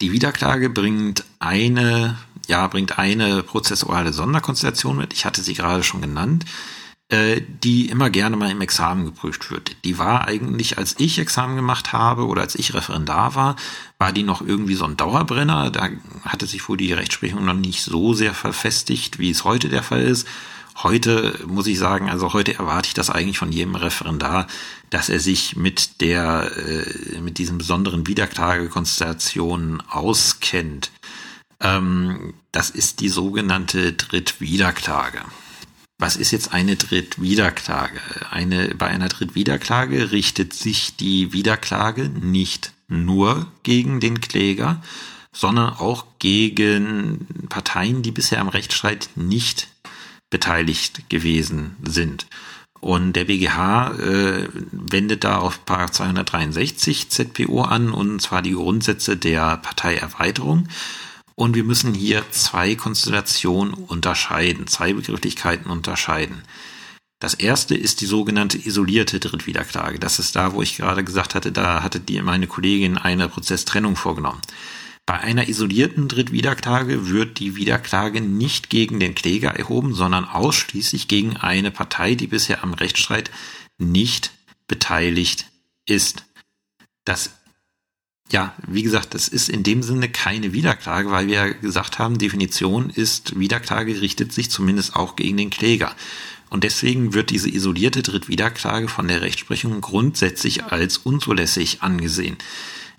[0.00, 2.16] Die Wiederklage bringt eine,
[2.46, 5.12] ja, bringt eine prozessuale Sonderkonstellation mit.
[5.12, 6.44] Ich hatte sie gerade schon genannt,
[7.10, 9.76] die immer gerne mal im Examen geprüft wird.
[9.84, 13.56] Die war eigentlich, als ich Examen gemacht habe oder als ich Referendar war,
[13.96, 15.70] war die noch irgendwie so ein Dauerbrenner.
[15.70, 15.88] Da
[16.26, 20.02] hatte sich wohl die Rechtsprechung noch nicht so sehr verfestigt, wie es heute der Fall
[20.02, 20.28] ist.
[20.82, 24.46] Heute muss ich sagen, also heute erwarte ich das eigentlich von jedem Referendar,
[24.90, 30.92] dass er sich mit der, äh, mit diesen besonderen Wiederklagekonstellationen auskennt.
[31.60, 35.22] Ähm, das ist die sogenannte Drittwiederklage.
[35.98, 38.00] Was ist jetzt eine Drittwiederklage?
[38.30, 44.80] Eine, bei einer Drittwiederklage richtet sich die Wiederklage nicht nur gegen den Kläger,
[45.32, 49.68] sondern auch gegen Parteien, die bisher am Rechtsstreit nicht
[50.30, 52.26] beteiligt gewesen sind.
[52.80, 59.56] Und der BGH äh, wendet da auf 263 ZPO an, und zwar die Grundsätze der
[59.56, 60.68] Parteierweiterung.
[61.38, 66.42] Und wir müssen hier zwei Konstellationen unterscheiden, zwei Begrifflichkeiten unterscheiden.
[67.20, 70.00] Das erste ist die sogenannte isolierte Drittwiederklage.
[70.00, 73.94] Das ist da, wo ich gerade gesagt hatte, da hatte die meine Kollegin eine Prozesstrennung
[73.94, 74.40] vorgenommen.
[75.06, 81.36] Bei einer isolierten Drittwiederklage wird die Wiederklage nicht gegen den Kläger erhoben, sondern ausschließlich gegen
[81.36, 83.30] eine Partei, die bisher am Rechtsstreit
[83.78, 84.32] nicht
[84.66, 85.46] beteiligt
[85.86, 86.24] ist.
[87.04, 87.30] Das
[88.30, 92.18] ja, wie gesagt, das ist in dem Sinne keine Wiederklage, weil wir ja gesagt haben,
[92.18, 95.94] Definition ist, Wiederklage richtet sich zumindest auch gegen den Kläger.
[96.50, 102.36] Und deswegen wird diese isolierte Drittwiederklage von der Rechtsprechung grundsätzlich als unzulässig angesehen.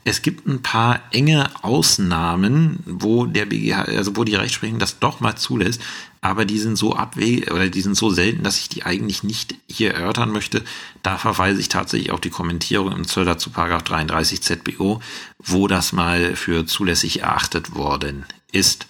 [0.06, 5.20] Es gibt ein paar enge Ausnahmen, wo der BGH, also wo die Rechtsprechung das doch
[5.20, 5.82] mal zulässt,
[6.22, 9.56] aber die sind so abwegig oder die sind so selten, dass ich die eigentlich nicht
[9.68, 10.64] hier erörtern möchte.
[11.04, 15.02] Da verweise ich tatsächlich auf die Kommentierung im Zöller zu Paragraph 33 ZBO,
[15.38, 18.88] wo das mal für zulässig erachtet worden ist.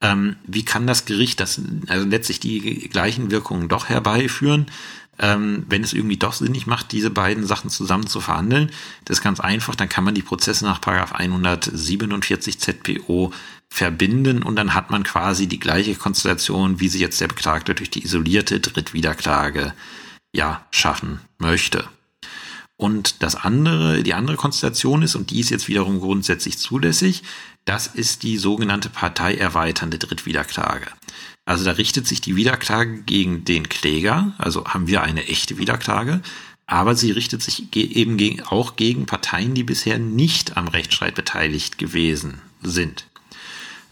[0.00, 4.66] Ähm, wie kann das Gericht das, also letztlich die gleichen Wirkungen doch herbeiführen?
[5.18, 8.70] Ähm, wenn es irgendwie doch sinnig macht, diese beiden Sachen zusammen zu verhandeln.
[9.04, 13.32] Das ist ganz einfach, dann kann man die Prozesse nach 147 ZPO
[13.68, 17.90] verbinden und dann hat man quasi die gleiche Konstellation, wie sie jetzt der Beklagte durch
[17.90, 19.74] die isolierte Drittwiederklage
[20.32, 21.84] ja schaffen möchte.
[22.76, 27.22] Und das andere, die andere Konstellation ist, und die ist jetzt wiederum grundsätzlich zulässig,
[27.64, 30.88] das ist die sogenannte parteierweiternde Drittwiederklage.
[31.44, 36.22] Also da richtet sich die Wiederklage gegen den Kläger, also haben wir eine echte Wiederklage,
[36.66, 42.40] aber sie richtet sich eben auch gegen Parteien, die bisher nicht am Rechtsstreit beteiligt gewesen
[42.62, 43.06] sind.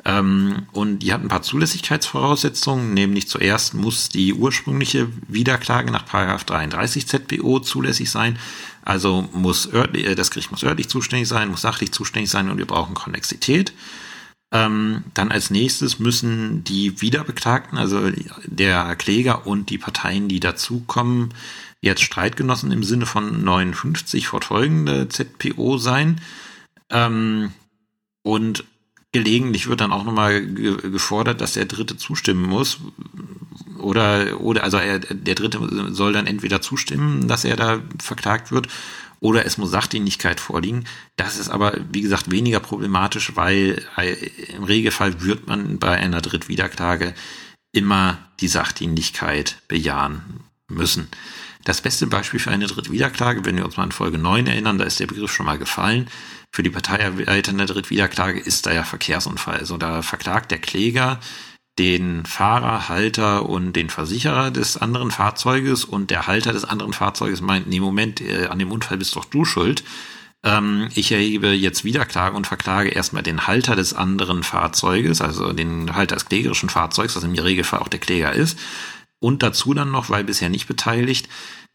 [0.04, 7.06] Ähm, und die hat ein paar Zulässigkeitsvoraussetzungen, nämlich zuerst muss die ursprüngliche Wiederklage nach 33
[7.06, 8.38] ZBO zulässig sein.
[8.84, 12.58] Also muss örtlich, äh, das Gericht muss örtlich zuständig sein, muss sachlich zuständig sein und
[12.58, 13.72] wir brauchen Konnexität.
[14.52, 18.10] Ähm, dann als nächstes müssen die Wiederbeklagten, also
[18.44, 21.32] der Kläger und die Parteien, die dazukommen,
[21.80, 26.20] jetzt Streitgenossen im Sinne von 59 fortfolgende ZPO sein.
[26.90, 27.52] Ähm,
[28.22, 28.64] und
[29.12, 32.78] gelegentlich wird dann auch nochmal ge gefordert, dass der Dritte zustimmen muss.
[33.78, 35.60] Oder, oder also er, der Dritte
[35.92, 38.68] soll dann entweder zustimmen, dass er da verklagt wird,
[39.22, 40.84] oder es muss Sachdienlichkeit vorliegen.
[41.14, 43.80] Das ist aber, wie gesagt, weniger problematisch, weil
[44.48, 47.14] im Regelfall wird man bei einer Drittwiederklage
[47.70, 51.08] immer die Sachdienlichkeit bejahen müssen.
[51.64, 54.84] Das beste Beispiel für eine Drittwiederklage, wenn wir uns mal an Folge 9 erinnern, da
[54.84, 56.08] ist der Begriff schon mal gefallen.
[56.52, 59.58] Für die parteierweiternde Drittwiederklage ist da ja Verkehrsunfall.
[59.58, 61.20] Also da verklagt der Kläger
[61.78, 67.40] den Fahrer, Halter und den Versicherer des anderen Fahrzeuges und der Halter des anderen Fahrzeuges
[67.40, 69.82] meint, nee, Moment, äh, an dem Unfall bist doch du schuld.
[70.44, 75.94] Ähm, ich erhebe jetzt Wiederklage und verklage erstmal den Halter des anderen Fahrzeuges, also den
[75.94, 78.58] Halter des klägerischen Fahrzeugs, was im Regelfall auch der Kläger ist.
[79.18, 81.28] Und dazu dann noch, weil bisher nicht beteiligt,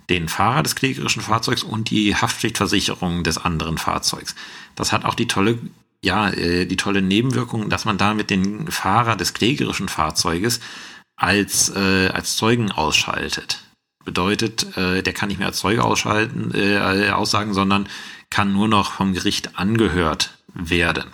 [0.10, 4.36] den Fahrer des klägerischen Fahrzeugs und die Haftpflichtversicherung des anderen Fahrzeugs.
[4.76, 5.58] Das hat auch die tolle
[6.04, 10.60] ja, äh, die tolle Nebenwirkung, dass man damit den Fahrer des klägerischen Fahrzeuges
[11.16, 13.64] als, äh, als Zeugen ausschaltet.
[14.06, 17.90] Bedeutet, äh, der kann nicht mehr als Zeuge ausschalten, äh, aussagen, sondern
[18.30, 21.06] kann nur noch vom Gericht angehört werden.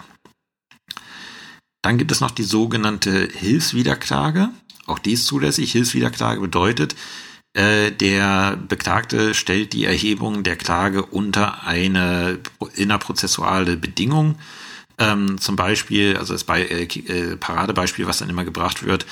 [1.82, 4.50] Dann gibt es noch die sogenannte Hilfswiederklage.
[4.86, 5.72] Auch die ist zulässig.
[5.72, 6.96] Hilfswiederklage bedeutet,
[7.54, 12.40] äh, der Beklagte stellt die Erhebung der Klage unter eine
[12.76, 14.38] innerprozessuale Bedingung.
[14.98, 19.06] Ähm, zum Beispiel, also das Be äh, äh, Paradebeispiel, was dann immer gebracht wird,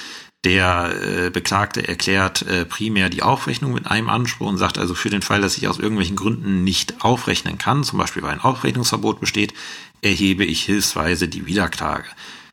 [0.43, 5.11] Der äh, Beklagte erklärt äh, primär die Aufrechnung mit einem Anspruch und sagt also für
[5.11, 9.19] den Fall, dass ich aus irgendwelchen Gründen nicht aufrechnen kann, zum Beispiel weil ein Aufrechnungsverbot
[9.19, 9.53] besteht,
[10.01, 12.07] erhebe ich hilfsweise die Wiederklage.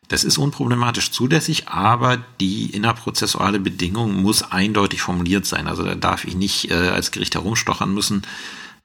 [0.09, 5.67] Das ist unproblematisch zulässig, aber die innerprozessuale Bedingung muss eindeutig formuliert sein.
[5.67, 8.23] Also da darf ich nicht äh, als Gericht herumstochern müssen,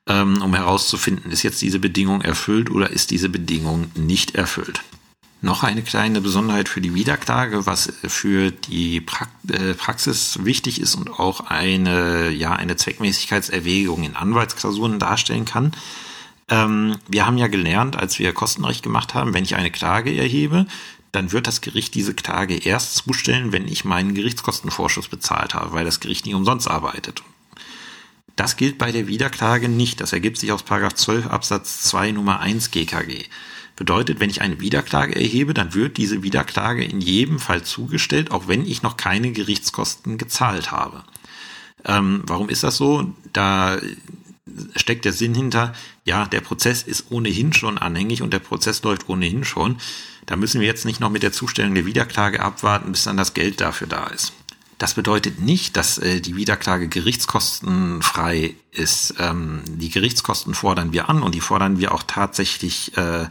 [0.08, 4.82] ähm, um herauszufinden, ist jetzt diese Bedingung erfüllt oder ist diese Bedingung nicht erfüllt.
[5.42, 9.06] Noch eine kleine Besonderheit für die Wiederklage, was für die
[9.50, 15.74] äh, Praxis wichtig ist und auch eine, ja, eine Zweckmäßigkeitserwägung in Anwaltsklausuren darstellen kann.
[16.50, 20.66] Ähm, wir haben ja gelernt, als wir Kostenrecht gemacht haben, wenn ich eine Klage erhebe,
[21.12, 25.86] dann wird das Gericht diese Klage erst zustellen, wenn ich meinen Gerichtskostenvorschuss bezahlt habe, weil
[25.86, 27.22] das Gericht nicht umsonst arbeitet.
[28.36, 30.02] Das gilt bei der Wiederklage nicht.
[30.02, 33.26] Das ergibt sich aus 12 Absatz 2 Nummer 1 GKG.
[33.76, 38.48] Bedeutet, wenn ich eine Wiederklage erhebe, dann wird diese Wiederklage in jedem Fall zugestellt, auch
[38.48, 41.04] wenn ich noch keine Gerichtskosten gezahlt habe.
[41.86, 43.14] Ähm, warum ist das so?
[43.34, 43.80] Da
[44.76, 45.74] steckt der Sinn hinter,
[46.06, 49.78] ja, der Prozess ist ohnehin schon anhängig und der Prozess läuft ohnehin schon.
[50.26, 53.34] Da müssen wir jetzt nicht noch mit der Zustellung der Wiederklage abwarten, bis dann das
[53.34, 54.34] Geld dafür da ist.
[54.78, 59.16] Das bedeutet nicht, dass äh, die Wiederklage gerichtskostenfrei ist.
[59.20, 63.28] Ähm, die Gerichtskosten fordern wir an und die fordern wir auch tatsächlich äh,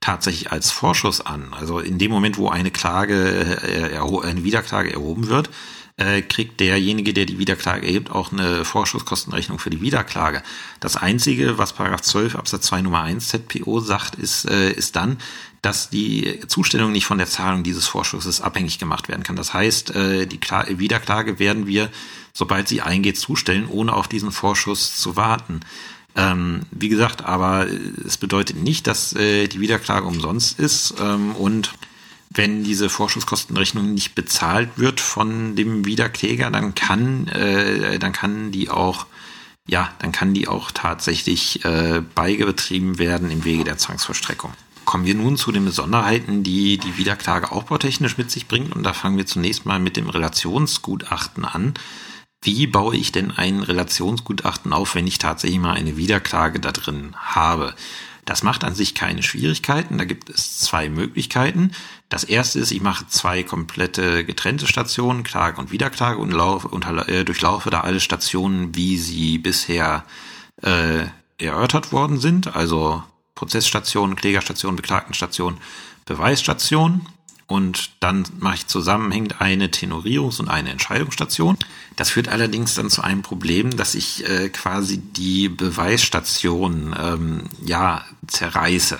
[0.00, 1.52] tatsächlich als Vorschuss an.
[1.52, 5.50] Also in dem Moment, wo eine Klage, äh, eine Wiederklage erhoben wird,
[5.96, 10.42] äh, kriegt derjenige, der die Wiederklage erhebt, auch eine Vorschusskostenrechnung für die Wiederklage.
[10.78, 15.16] Das Einzige, was Paragraph 12 Absatz 2 Nummer 1 ZPO sagt, ist, äh, ist dann,
[15.62, 19.36] dass die Zustellung nicht von der Zahlung dieses Vorschusses abhängig gemacht werden kann.
[19.36, 20.40] Das heißt, äh, die
[20.78, 21.90] Wiederklage werden wir,
[22.32, 25.60] sobald sie eingeht, zustellen, ohne auf diesen Vorschuss zu warten.
[26.14, 27.66] Ähm, wie gesagt, aber
[28.06, 31.72] es bedeutet nicht, dass äh, die Wiederklage umsonst ist ähm, und
[32.30, 38.68] wenn diese Vorschusskostenrechnung nicht bezahlt wird von dem Wiederkläger, dann kann, äh, dann kann die
[38.68, 39.06] auch,
[39.66, 44.52] ja, dann kann die auch tatsächlich äh, beigetrieben werden im Wege der Zwangsvollstreckung.
[44.86, 48.74] Kommen wir nun zu den Besonderheiten, die die Wiederklage aufbautechnisch mit sich bringt.
[48.74, 51.74] Und da fangen wir zunächst mal mit dem Relationsgutachten an.
[52.42, 57.14] Wie baue ich denn ein Relationsgutachten auf, wenn ich tatsächlich mal eine Wiederklage da drin
[57.16, 57.74] habe?
[58.24, 59.98] Das macht an sich keine Schwierigkeiten.
[59.98, 61.72] Da gibt es zwei Möglichkeiten.
[62.08, 67.08] Das erste ist, ich mache zwei komplette getrennte Stationen, Klage und Wiederklage und laufe, unter,
[67.08, 70.04] äh, durchlaufe da alle Stationen, wie sie bisher
[70.62, 71.06] äh,
[71.38, 72.54] erörtert worden sind.
[72.54, 73.02] Also
[73.36, 75.58] Prozessstation, Klägerstation, Beklagtenstation,
[76.04, 77.06] Beweisstation
[77.46, 81.56] und dann mache ich zusammenhängend eine Tenorierungs- und eine Entscheidungsstation.
[81.94, 88.04] Das führt allerdings dann zu einem Problem, dass ich äh, quasi die Beweisstation ähm, ja
[88.26, 88.98] zerreiße.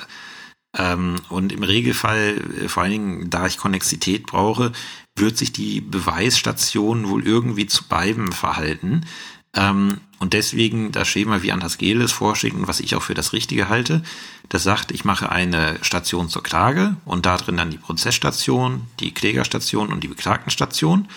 [0.78, 4.70] Ähm, und im Regelfall, äh, vor allen Dingen, da ich Konnexität brauche,
[5.16, 9.06] wird sich die Beweisstation wohl irgendwie zu beiden verhalten.
[9.54, 13.32] Ähm, und deswegen das Schema, wie Anders Gehl vorschlägt und was ich auch für das
[13.32, 14.02] Richtige halte,
[14.48, 19.12] das sagt, ich mache eine Station zur Klage und da drin dann die Prozessstation, die
[19.12, 21.08] Klägerstation und die Beklagtenstation.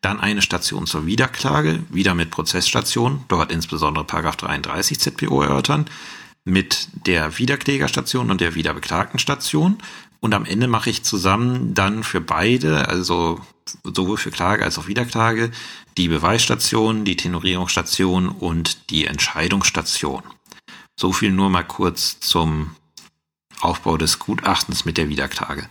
[0.00, 5.86] Dann eine Station zur Wiederklage, wieder mit Prozessstation, dort insbesondere Paragraph 33 ZPO erörtern,
[6.44, 9.78] mit der Wiederklägerstation und der Wiederbeklagtenstation.
[10.20, 13.40] Und am Ende mache ich zusammen dann für beide, also
[13.84, 15.50] sowohl für Klage als auch Wiederklage,
[15.96, 20.22] die Beweisstation, die Tenorierungsstation und die Entscheidungsstation.
[20.98, 22.74] So viel nur mal kurz zum
[23.60, 25.68] Aufbau des Gutachtens mit der Wiederklage.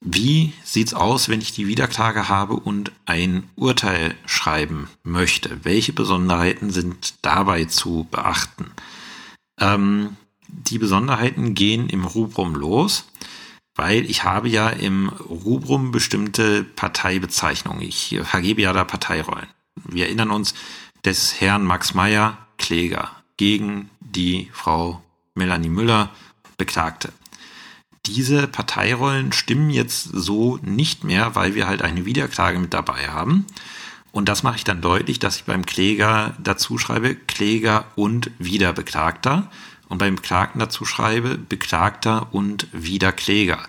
[0.00, 5.64] Wie sieht's aus, wenn ich die Wiederklage habe und ein Urteil schreiben möchte?
[5.64, 8.70] Welche Besonderheiten sind dabei zu beachten?
[9.58, 10.16] Ähm,
[10.48, 13.06] die Besonderheiten gehen im Rubrum los,
[13.76, 17.82] weil ich habe ja im Rubrum bestimmte Parteibezeichnungen.
[17.82, 19.48] Ich vergebe ja da Parteirollen.
[19.84, 20.54] Wir erinnern uns
[21.04, 25.02] des Herrn Max Meyer, Kläger, gegen die Frau
[25.34, 26.10] Melanie Müller,
[26.56, 27.12] Beklagte.
[28.06, 33.44] Diese Parteirollen stimmen jetzt so nicht mehr, weil wir halt eine Wiederklage mit dabei haben.
[34.12, 39.50] Und das mache ich dann deutlich, dass ich beim Kläger dazu schreibe, Kläger und Wiederbeklagter
[39.88, 43.60] und beim Beklagten dazu schreibe Beklagter und wieder Kläger.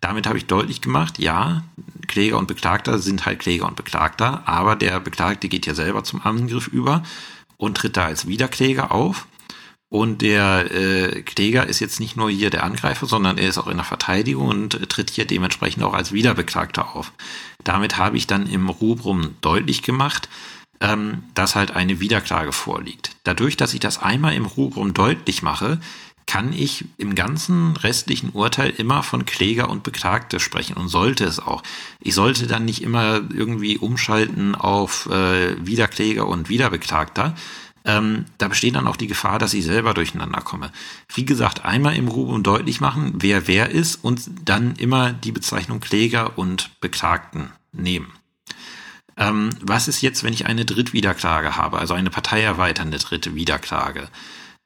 [0.00, 1.62] Damit habe ich deutlich gemacht, ja,
[2.06, 6.22] Kläger und Beklagter sind halt Kläger und Beklagter, aber der Beklagte geht ja selber zum
[6.22, 7.02] Angriff über
[7.58, 9.26] und tritt da als Wiederkläger auf.
[9.90, 13.66] Und der äh, Kläger ist jetzt nicht nur hier der Angreifer, sondern er ist auch
[13.66, 17.12] in der Verteidigung und tritt hier dementsprechend auch als Wiederbeklagter auf.
[17.64, 20.28] Damit habe ich dann im Rubrum deutlich gemacht,
[20.80, 23.10] ähm, dass halt eine Wiederklage vorliegt.
[23.24, 25.78] Dadurch, dass ich das einmal im Rubrum deutlich mache,
[26.26, 31.40] kann ich im ganzen restlichen Urteil immer von Kläger und Beklagte sprechen und sollte es
[31.40, 31.62] auch.
[31.98, 37.34] Ich sollte dann nicht immer irgendwie umschalten auf äh, Wiederkläger und Wiederbeklagter.
[37.84, 40.70] Ähm, da besteht dann auch die Gefahr, dass ich selber durcheinander komme.
[41.12, 45.80] Wie gesagt, einmal im Rubrum deutlich machen, wer wer ist und dann immer die Bezeichnung
[45.80, 48.12] Kläger und Beklagten nehmen.
[49.16, 54.08] Ähm, was ist jetzt, wenn ich eine Drittwiederklage habe, also eine parteierweiternde dritte Wiederklage?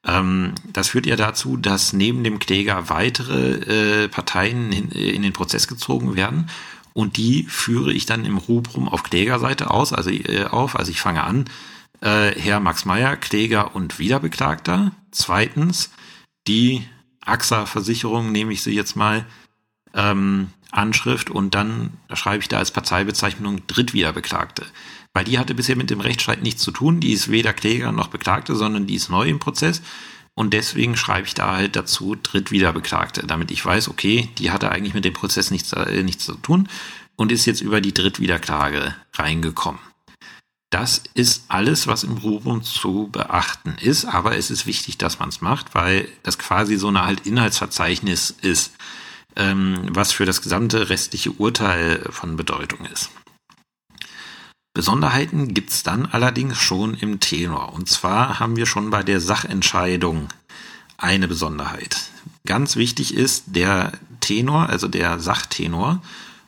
[0.07, 5.33] Ähm, das führt ja dazu, dass neben dem Kläger weitere äh, Parteien in, in, den
[5.33, 6.51] Prozess gezogen werden
[6.93, 10.79] und die führe ich dann im Rubrum auf Klägerseite aus, also äh, auf.
[10.79, 11.47] Also ich fange an,
[12.01, 14.93] äh, Herr Max Meyer, Kläger und Wiederbeklagter.
[15.11, 15.91] Zweitens,
[16.47, 16.87] die
[17.25, 19.27] AXA-Versicherung, nehme ich sie jetzt mal,
[19.95, 24.67] ähm, Anschrift und dann schreibe ich da als Parteibezeichnung Drittwiederbeklagte.
[25.13, 27.01] Weil die hatte bisher mit dem Rechtsstreit nichts zu tun.
[27.01, 29.81] Die ist weder Kläger noch Beklagte, sondern die ist neu im Prozess.
[30.35, 34.95] Und deswegen schreibe ich da halt dazu Drittwiederbeklagte, damit ich weiß, okay, die hatte eigentlich
[34.95, 36.69] mit dem Prozess nichts, äh, nichts zu tun
[37.15, 39.81] und ist jetzt über die Drittwiederklage reingekommen.
[40.71, 45.29] Das ist alles, was im Rubrum zu beachten ist, aber es ist wichtig, dass man
[45.29, 48.74] es macht, weil das quasi so eine halt Inhaltsverzeichnis ist,
[49.37, 53.11] ähm, was für das gesamte restliche Urteil von Bedeutung ist.
[54.75, 57.73] Besonderheiten gibt's dann allerdings schon im Tenor.
[57.73, 60.29] Und zwar haben wir schon bei der Sachentscheidung
[60.99, 62.11] eine Besonderheit.
[62.45, 66.03] Ganz wichtig ist, der Tenor, also der Sachtenor,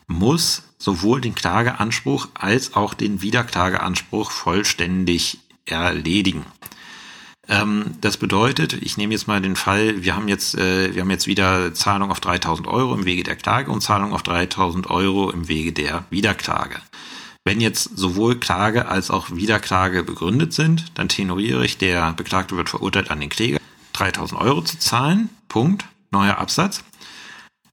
[0.09, 6.45] muss sowohl den Klageanspruch als auch den Wiederklageanspruch vollständig erledigen.
[7.49, 11.11] Ähm, das bedeutet, ich nehme jetzt mal den Fall, wir haben jetzt, äh, wir haben
[11.11, 15.31] jetzt wieder Zahlung auf 3000 Euro im Wege der Klage und Zahlung auf 3000 Euro
[15.31, 16.77] im Wege der Wiederklage.
[17.45, 22.69] Wenn jetzt sowohl Klage als auch Wiederklage begründet sind, dann tenoriere ich, der Beklagte wird
[22.69, 23.61] verurteilt an den Kläger,
[23.93, 25.29] 3000 Euro zu zahlen.
[25.49, 25.85] Punkt.
[26.11, 26.83] Neuer Absatz.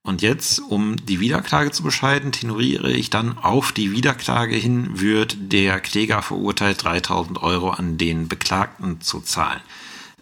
[0.06, 5.38] Und jetzt, um die Wiederklage zu bescheiden, tenoriere ich dann auf die Wiederklage hin, wird
[5.40, 9.62] der Kläger verurteilt, 3000 Euro an den Beklagten zu zahlen.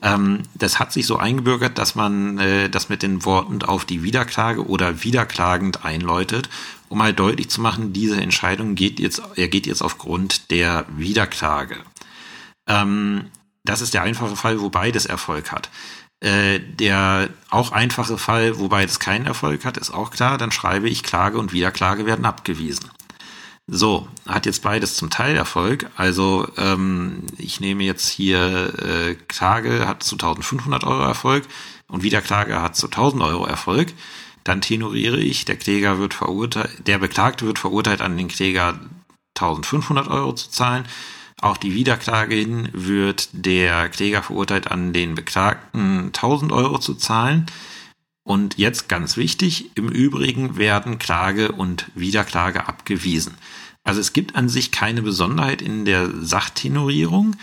[0.04, 4.04] Ähm, das hat sich so eingebürgert, dass man äh, das mit den Worten auf die
[4.04, 6.50] Wiederklage oder wiederklagend einläutet,
[6.88, 11.78] um halt deutlich zu machen, diese Entscheidung geht jetzt, er geht jetzt aufgrund der Wiederklage.
[12.68, 13.26] Ähm,
[13.64, 15.70] das ist der einfache Fall, wo beides Erfolg hat.
[16.22, 20.38] Äh, der auch einfache Fall, wobei es keinen Erfolg hat, ist auch klar.
[20.38, 22.92] Dann schreibe ich Klage und Wiederklage werden abgewiesen.
[23.66, 25.90] So, hat jetzt beides zum Teil Erfolg.
[25.96, 31.46] Also ähm, ich nehme jetzt hier äh, Klage hat zu 1500 Euro Erfolg
[31.88, 33.94] und Wiederklage hat zu 1000 Euro Erfolg.
[34.44, 38.80] Dann tenoriere ich, der Kläger wird verurteilt, der Beklagte wird verurteilt an den Kläger
[39.38, 40.86] 1500 Euro zu zahlen.
[41.42, 47.48] Auch die Wiederklage wird der Kläger verurteilt an den Beklagten 1000 Euro zu zahlen.
[48.24, 53.34] Und jetzt ganz wichtig, im Übrigen werden Klage und Wiederklage abgewiesen.
[53.84, 57.36] Also es gibt an sich keine Besonderheit in der Sachtenorierung,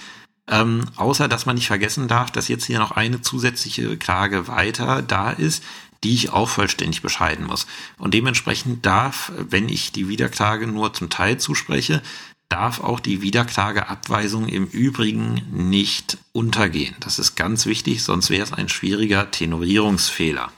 [0.49, 5.03] ähm, außer dass man nicht vergessen darf, dass jetzt hier noch eine zusätzliche Klage weiter
[5.03, 5.65] da ist,
[6.05, 7.67] die ich auch vollständig bescheiden muss.
[7.99, 12.01] Und dementsprechend darf, wenn ich die Wiederklage nur zum Teil zuspreche,
[12.49, 16.97] darf auch die Wiederklageabweisung im Übrigen nicht untergehen.
[17.01, 20.51] Das ist ganz wichtig, sonst wäre es ein schwieriger Tenorierungsfehler.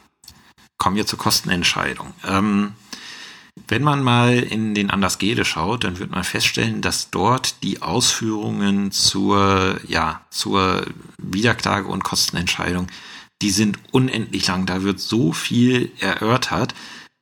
[0.78, 2.14] Kommen wir zur Kostenentscheidung.
[2.26, 2.72] Ähm,
[3.68, 8.92] wenn man mal in den Andersgede schaut, dann wird man feststellen, dass dort die Ausführungen
[8.92, 10.86] zur, ja, zur
[11.18, 12.86] Wiederklage und Kostenentscheidung,
[13.42, 14.66] die sind unendlich lang.
[14.66, 16.74] Da wird so viel erörtert.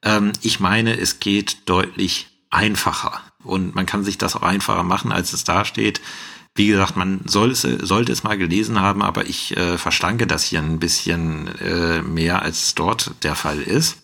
[0.04, 3.22] Ähm, ich meine, es geht deutlich einfacher.
[3.48, 6.00] Und man kann sich das auch einfacher machen, als es da steht.
[6.54, 10.42] Wie gesagt, man soll es, sollte es mal gelesen haben, aber ich äh, verschlanke das
[10.42, 13.98] hier ein bisschen äh, mehr, als dort der Fall ist.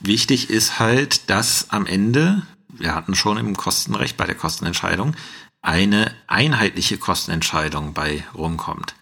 [0.00, 5.14] Wichtig ist halt, dass am Ende, wir hatten schon im Kostenrecht bei der Kostenentscheidung,
[5.62, 8.94] eine einheitliche Kostenentscheidung bei rumkommt.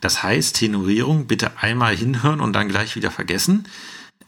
[0.00, 3.66] Das heißt, Tenorierung bitte einmal hinhören und dann gleich wieder vergessen.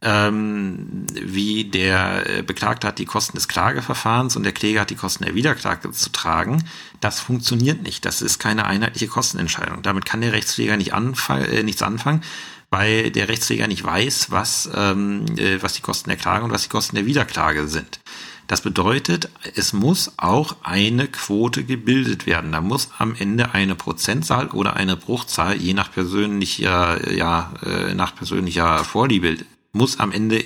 [0.04, 4.96] Ähm, wie der äh, Beklagte hat die Kosten des Klageverfahrens und der Kläger hat die
[4.96, 6.64] Kosten der Wiederklage zu tragen.
[7.00, 8.04] Das funktioniert nicht.
[8.04, 9.82] Das ist keine einheitliche Kostenentscheidung.
[9.82, 12.22] Damit kann der Rechtspfleger nicht anfang, äh, nichts anfangen,
[12.70, 16.64] weil der Rechtsträger nicht weiß, was, ähm, äh, was die Kosten der Klage und was
[16.64, 18.00] die Kosten der Wiederklage sind.
[18.48, 22.50] Das bedeutet, es muss auch eine Quote gebildet werden.
[22.52, 28.16] Da muss am Ende eine Prozentzahl oder eine Bruchzahl, je nach persönlicher, ja, äh, nach
[28.16, 29.38] persönlicher Vorliebe,
[29.72, 30.44] muss am Ende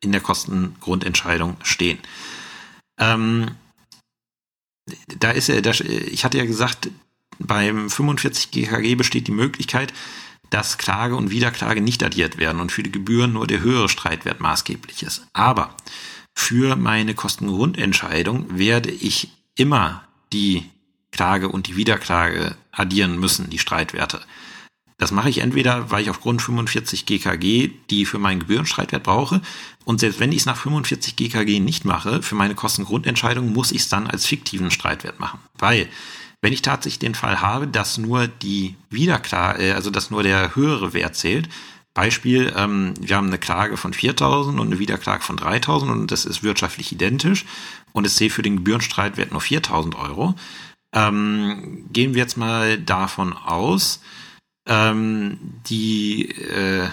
[0.00, 1.98] in der Kostengrundentscheidung stehen.
[2.98, 3.50] Ähm,
[5.18, 6.90] da ist ja, ich hatte ja gesagt,
[7.38, 9.92] beim 45 GKG besteht die Möglichkeit,
[10.50, 14.40] dass Klage und Wiederklage nicht addiert werden und für die Gebühren nur der höhere Streitwert
[14.40, 15.26] maßgeblich ist.
[15.32, 15.74] Aber
[16.34, 20.70] für meine Kostengrundentscheidung werde ich immer die
[21.10, 24.20] Klage und die Wiederklage addieren müssen, die Streitwerte.
[24.98, 29.42] Das mache ich entweder, weil ich aufgrund 45 GKG die für meinen Gebührenstreitwert brauche.
[29.84, 33.82] Und selbst wenn ich es nach 45 GKG nicht mache, für meine Kostengrundentscheidung muss ich
[33.82, 35.38] es dann als fiktiven Streitwert machen.
[35.58, 35.88] Weil,
[36.40, 40.94] wenn ich tatsächlich den Fall habe, dass nur die Wiederklage, also dass nur der höhere
[40.94, 41.48] Wert zählt,
[41.92, 46.26] Beispiel, ähm, wir haben eine Klage von 4.000 und eine Wiederklage von 3.000 und das
[46.26, 47.46] ist wirtschaftlich identisch
[47.92, 50.34] und es zählt für den Gebührenstreitwert nur 4.000 Euro.
[50.92, 54.00] Ähm, gehen wir jetzt mal davon aus,
[54.66, 55.38] ähm,
[55.68, 56.88] die, äh,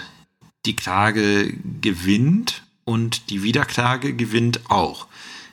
[0.66, 5.06] die Klage gewinnt und die Wiederklage gewinnt auch.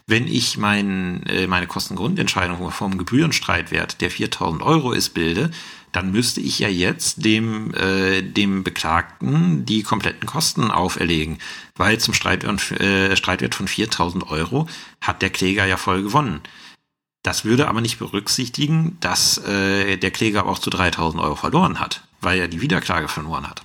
[0.08, 5.52] Wenn ich mein, äh, meine Kostengrundentscheidung vom Gebührenstreitwert, der 4000 Euro ist, bilde,
[5.92, 11.38] dann müsste ich ja jetzt dem, äh, dem Beklagten die kompletten Kosten auferlegen,
[11.76, 14.68] weil zum Streitwert, äh, Streitwert von 4000 Euro
[15.02, 16.42] hat der Kläger ja voll gewonnen.
[17.24, 22.02] Das würde aber nicht berücksichtigen, dass äh, der Kläger auch zu 3000 Euro verloren hat
[22.22, 23.64] weil er die Wiederklage verloren hat.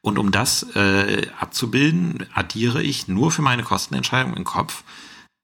[0.00, 4.84] Und um das äh, abzubilden, addiere ich nur für meine Kostenentscheidung im Kopf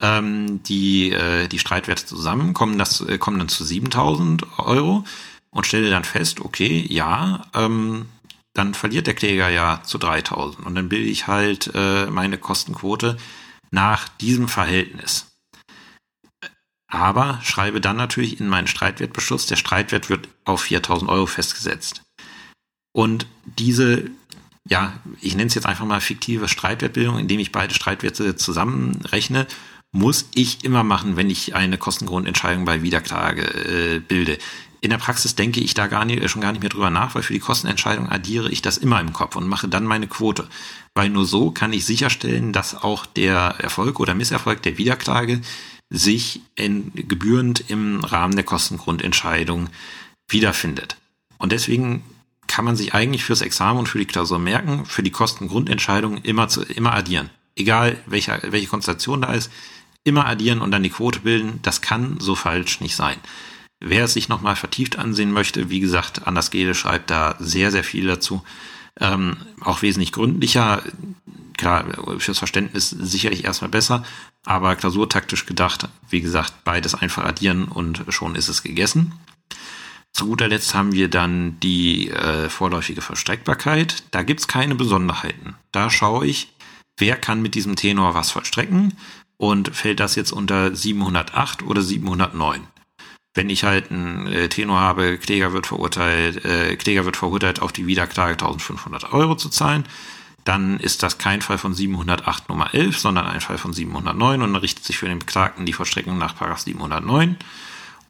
[0.00, 5.04] ähm, die, äh, die Streitwerte zusammen, kommen, das, äh, kommen dann zu 7000 Euro
[5.50, 8.06] und stelle dann fest, okay, ja, ähm,
[8.52, 13.16] dann verliert der Kläger ja zu 3000 und dann bilde ich halt äh, meine Kostenquote
[13.72, 15.33] nach diesem Verhältnis.
[16.94, 22.02] Aber schreibe dann natürlich in meinen Streitwertbeschluss, der Streitwert wird auf 4000 Euro festgesetzt.
[22.92, 23.26] Und
[23.58, 24.10] diese,
[24.64, 29.48] ja, ich nenne es jetzt einfach mal fiktive Streitwertbildung, indem ich beide Streitwerte zusammenrechne,
[29.90, 34.38] muss ich immer machen, wenn ich eine Kostengrundentscheidung bei Wiederklage äh, bilde.
[34.80, 37.22] In der Praxis denke ich da gar nicht, schon gar nicht mehr drüber nach, weil
[37.22, 40.46] für die Kostenentscheidung addiere ich das immer im Kopf und mache dann meine Quote.
[40.94, 45.40] Weil nur so kann ich sicherstellen, dass auch der Erfolg oder Misserfolg der Wiederklage
[45.94, 49.68] sich in, gebührend im Rahmen der Kostengrundentscheidung
[50.28, 50.96] wiederfindet.
[51.38, 52.02] Und deswegen
[52.46, 56.48] kann man sich eigentlich fürs Examen und für die Klausur merken, für die Kostengrundentscheidung immer
[56.48, 57.30] zu, immer addieren.
[57.56, 59.50] Egal welche, welche Konstellation da ist,
[60.02, 61.60] immer addieren und dann die Quote bilden.
[61.62, 63.16] Das kann so falsch nicht sein.
[63.80, 67.84] Wer es sich nochmal vertieft ansehen möchte, wie gesagt, Anders Gede schreibt da sehr, sehr
[67.84, 68.42] viel dazu.
[69.00, 70.82] Ähm, auch wesentlich gründlicher.
[71.56, 71.84] Klar,
[72.18, 74.04] fürs Verständnis sicherlich erstmal besser,
[74.44, 79.12] aber klausurtaktisch gedacht, wie gesagt, beides einfach addieren und schon ist es gegessen.
[80.12, 84.04] Zu guter Letzt haben wir dann die äh, vorläufige Verstreckbarkeit.
[84.12, 85.56] Da gibt's keine Besonderheiten.
[85.72, 86.52] Da schaue ich,
[86.96, 88.94] wer kann mit diesem Tenor was vollstrecken
[89.36, 92.60] und fällt das jetzt unter 708 oder 709.
[93.34, 97.72] Wenn ich halt einen äh, Tenor habe, Kläger wird verurteilt, äh, Kläger wird verurteilt, auf
[97.72, 99.84] die Wiederklage 1500 Euro zu zahlen,
[100.44, 104.56] dann ist das kein Fall von 708 Nummer 11, sondern ein Fall von 709 und
[104.56, 107.36] richtet sich für den Beklagten die Vollstreckung nach 709.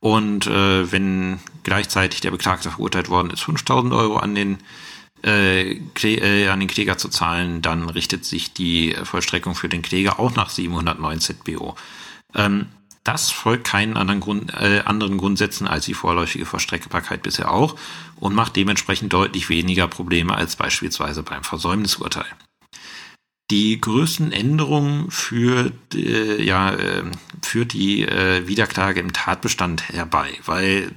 [0.01, 4.59] Und äh, wenn gleichzeitig der Beklagte verurteilt worden ist, 5000 Euro an den,
[5.24, 10.18] äh, äh, an den Kläger zu zahlen, dann richtet sich die Vollstreckung für den Kläger
[10.18, 11.76] auch nach 709 ZBO.
[12.35, 12.66] Ähm,
[13.05, 17.77] das folgt keinen anderen, Grund, äh, anderen Grundsätzen als die vorläufige Vollstreckbarkeit bisher auch
[18.17, 22.27] und macht dementsprechend deutlich weniger Probleme als beispielsweise beim Versäumnisurteil.
[23.51, 27.05] Die größten Änderungen führt, äh, ja, äh,
[27.43, 30.91] führt die äh, Wiederklage im Tatbestand herbei, weil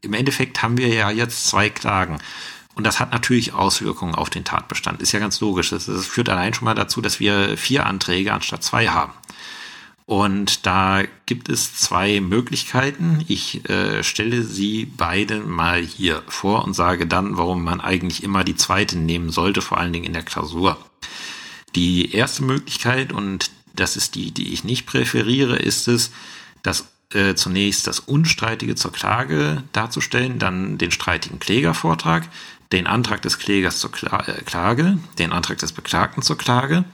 [0.00, 2.18] im Endeffekt haben wir ja jetzt zwei Klagen.
[2.74, 5.00] Und das hat natürlich Auswirkungen auf den Tatbestand.
[5.00, 5.70] Ist ja ganz logisch.
[5.70, 9.12] Das, das führt allein schon mal dazu, dass wir vier Anträge anstatt zwei haben.
[10.04, 13.24] Und da gibt es zwei Möglichkeiten.
[13.28, 18.44] Ich äh, stelle sie beide mal hier vor und sage dann, warum man eigentlich immer
[18.44, 20.76] die zweite nehmen sollte, vor allen Dingen in der Klausur.
[21.76, 26.10] Die erste Möglichkeit, und das ist die, die ich nicht präferiere, ist es,
[26.62, 32.28] dass äh, zunächst das Unstreitige zur Klage darzustellen, dann den streitigen Klägervortrag,
[32.72, 36.84] den Antrag des Klägers zur äh, Klage, den Antrag des Beklagten zur Klage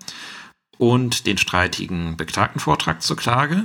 [0.78, 3.64] und den streitigen Beklagtenvortrag zur Klage.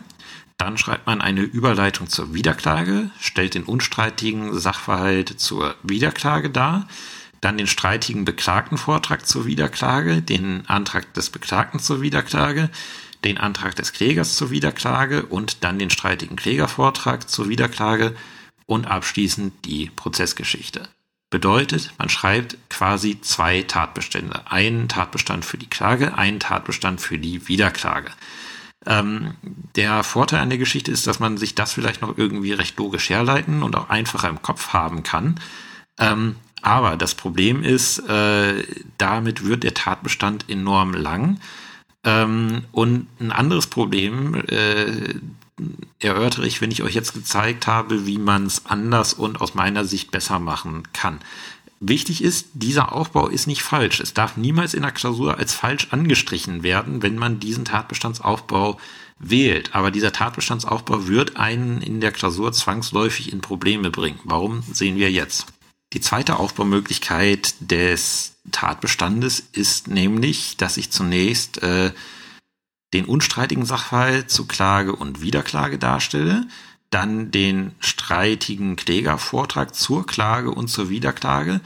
[0.57, 6.87] Dann schreibt man eine Überleitung zur Wiederklage, stellt den unstreitigen Sachverhalt zur Wiederklage dar,
[7.41, 12.69] dann den streitigen Beklagtenvortrag zur Wiederklage, den Antrag des Beklagten zur Wiederklage,
[13.23, 18.15] den Antrag des Klägers zur Wiederklage und dann den streitigen Klägervortrag zur Wiederklage
[18.65, 20.87] und abschließend die Prozessgeschichte.
[21.33, 24.51] Bedeutet, man schreibt quasi zwei Tatbestände.
[24.51, 28.11] Einen Tatbestand für die Klage, einen Tatbestand für die Wiederklage.
[28.85, 29.33] Ähm,
[29.75, 33.09] der Vorteil an der Geschichte ist, dass man sich das vielleicht noch irgendwie recht logisch
[33.09, 35.39] herleiten und auch einfacher im Kopf haben kann.
[35.97, 38.63] Ähm, Aber das Problem ist, äh,
[38.99, 41.39] damit wird der Tatbestand enorm lang.
[42.03, 45.15] Ähm, und ein anderes Problem äh,
[45.99, 49.85] erörtere ich, wenn ich euch jetzt gezeigt habe, wie man es anders und aus meiner
[49.85, 51.19] Sicht besser machen kann.
[51.79, 53.99] Wichtig ist, dieser Aufbau ist nicht falsch.
[53.99, 58.79] Es darf niemals in der Klausur als falsch angestrichen werden, wenn man diesen Tatbestandsaufbau
[59.19, 59.75] wählt.
[59.75, 64.19] Aber dieser Tatbestandsaufbau wird einen in der Klausur zwangsläufig in Probleme bringen.
[64.23, 65.47] Warum sehen wir jetzt?
[65.91, 71.91] Die zweite Aufbaumöglichkeit des Tatbestandes ist nämlich, dass ich zunächst äh,
[72.93, 76.47] den unstreitigen Sachverhalt zu Klage und Wiederklage darstelle,
[76.89, 81.59] dann den streitigen Klägervortrag zur Klage und zur Wiederklage,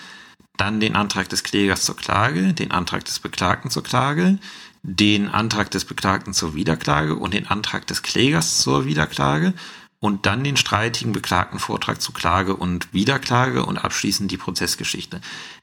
[0.55, 4.39] dann den Antrag des Klägers zur Klage, den Antrag des Beklagten zur Klage,
[4.81, 9.53] den Antrag des Beklagten zur Wiederklage und den Antrag des Klägers zur Wiederklage
[9.99, 15.21] und dann den streitigen Beklagten Vortrag zu Klage und Wiederklage und abschließend die Prozessgeschichte.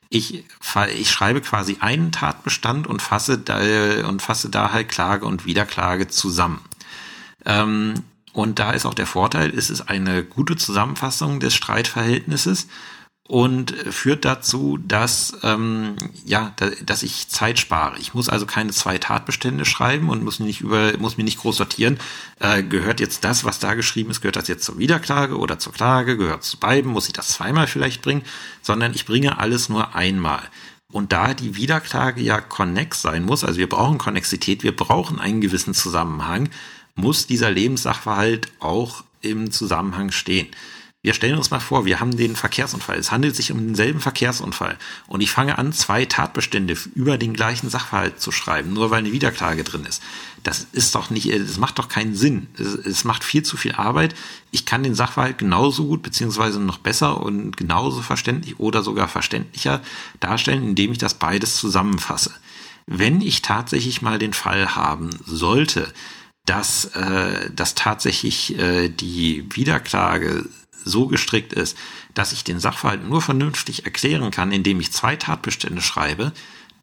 [0.08, 0.44] Ich,
[0.94, 3.58] ich schreibe quasi einen Tatbestand und fasse da,
[4.06, 6.60] und fasse da halt Klage und Wiederklage zusammen.
[7.44, 7.94] Ähm,
[8.32, 12.66] und da ist auch der Vorteil, es ist eine gute Zusammenfassung des Streitverhältnisses
[13.26, 15.96] und führt dazu, dass ähm,
[16.26, 17.98] ja, da, dass ich Zeit spare.
[17.98, 21.56] Ich muss also keine zwei Tatbestände schreiben und muss nicht über muss mir nicht groß
[21.56, 21.98] sortieren.
[22.38, 25.72] Äh, gehört jetzt das, was da geschrieben ist, gehört das jetzt zur Wiederklage oder zur
[25.72, 26.18] Klage?
[26.18, 26.90] Gehört zu beiden?
[26.90, 28.22] Muss ich das zweimal vielleicht bringen?
[28.60, 30.42] Sondern ich bringe alles nur einmal.
[30.92, 35.40] Und da die Wiederklage ja konnex sein muss, also wir brauchen Konnexität, wir brauchen einen
[35.40, 36.50] gewissen Zusammenhang,
[36.94, 40.48] muss dieser Lebenssachverhalt auch im Zusammenhang stehen.
[41.04, 42.96] Wir stellen uns mal vor, wir haben den Verkehrsunfall.
[42.96, 44.78] Es handelt sich um denselben Verkehrsunfall.
[45.06, 49.12] Und ich fange an, zwei Tatbestände über den gleichen Sachverhalt zu schreiben, nur weil eine
[49.12, 50.02] Wiederklage drin ist.
[50.44, 52.46] Das ist doch nicht, das macht doch keinen Sinn.
[52.58, 54.14] Es, es macht viel zu viel Arbeit.
[54.50, 59.82] Ich kann den Sachverhalt genauso gut, beziehungsweise noch besser und genauso verständlich oder sogar verständlicher
[60.20, 62.32] darstellen, indem ich das beides zusammenfasse.
[62.86, 65.92] Wenn ich tatsächlich mal den Fall haben sollte,
[66.46, 70.46] dass, äh, dass tatsächlich äh, die Wiederklage
[70.84, 71.76] so gestrickt ist,
[72.14, 76.32] dass ich den Sachverhalt nur vernünftig erklären kann, indem ich zwei Tatbestände schreibe,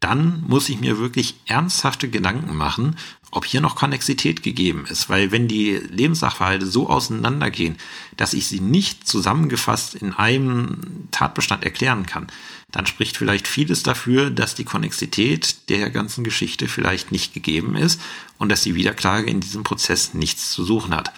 [0.02, 2.96] dann muss ich mir wirklich ernsthafte Gedanken machen,
[3.30, 5.08] ob hier noch Konnexität gegeben ist.
[5.08, 7.76] Weil wenn die Lebenssachverhalte so auseinandergehen,
[8.16, 12.26] dass ich sie nicht zusammengefasst in einem Tatbestand erklären kann,
[12.72, 18.00] dann spricht vielleicht vieles dafür, dass die Konnexität der ganzen Geschichte vielleicht nicht gegeben ist
[18.38, 21.12] und dass die Wiederklage in diesem Prozess nichts zu suchen hat.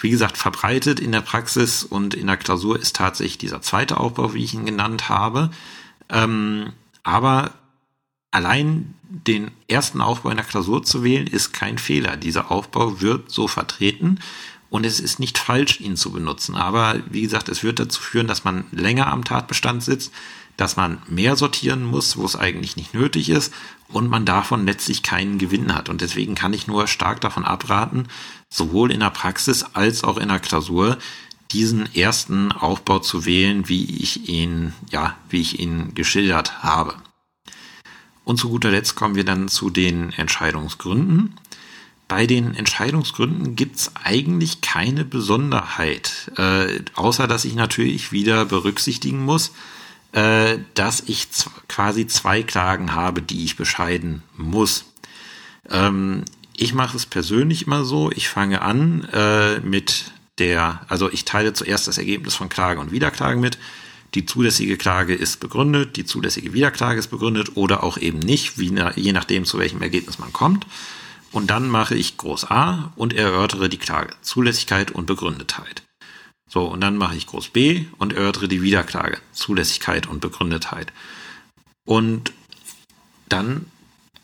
[0.00, 4.34] Wie gesagt, verbreitet in der Praxis und in der Klausur ist tatsächlich dieser zweite Aufbau,
[4.34, 5.50] wie ich ihn genannt habe.
[6.08, 6.72] Ähm,
[7.02, 7.52] aber
[8.30, 12.16] allein den ersten Aufbau in der Klausur zu wählen, ist kein Fehler.
[12.16, 14.20] Dieser Aufbau wird so vertreten
[14.70, 16.54] und es ist nicht falsch, ihn zu benutzen.
[16.54, 20.12] Aber wie gesagt, es wird dazu führen, dass man länger am Tatbestand sitzt,
[20.56, 23.52] dass man mehr sortieren muss, wo es eigentlich nicht nötig ist
[23.88, 25.88] und man davon letztlich keinen Gewinn hat.
[25.88, 28.06] Und deswegen kann ich nur stark davon abraten,
[28.48, 30.98] sowohl in der Praxis als auch in der Klausur
[31.52, 36.94] diesen ersten Aufbau zu wählen, wie ich ihn, ja, wie ich ihn geschildert habe.
[38.24, 41.34] Und zu guter Letzt kommen wir dann zu den Entscheidungsgründen.
[42.06, 49.52] Bei den Entscheidungsgründen gibt's eigentlich keine Besonderheit, äh, außer dass ich natürlich wieder berücksichtigen muss,
[50.12, 51.28] äh, dass ich
[51.68, 54.84] quasi zwei Klagen habe, die ich bescheiden muss.
[55.70, 56.24] Ähm,
[56.56, 61.52] ich mache es persönlich immer so, ich fange an äh, mit der, also ich teile
[61.52, 63.58] zuerst das Ergebnis von Klage und Wiederklage mit.
[64.14, 68.74] Die zulässige Klage ist begründet, die zulässige Wiederklage ist begründet oder auch eben nicht, wie,
[68.96, 70.66] je nachdem, zu welchem Ergebnis man kommt.
[71.30, 75.84] Und dann mache ich Groß A und erörtere die Klage, Zulässigkeit und Begründetheit.
[76.52, 80.92] So, und dann mache ich Groß B und erörtere die Wiederklage, Zulässigkeit und Begründetheit.
[81.84, 82.32] Und
[83.28, 83.66] dann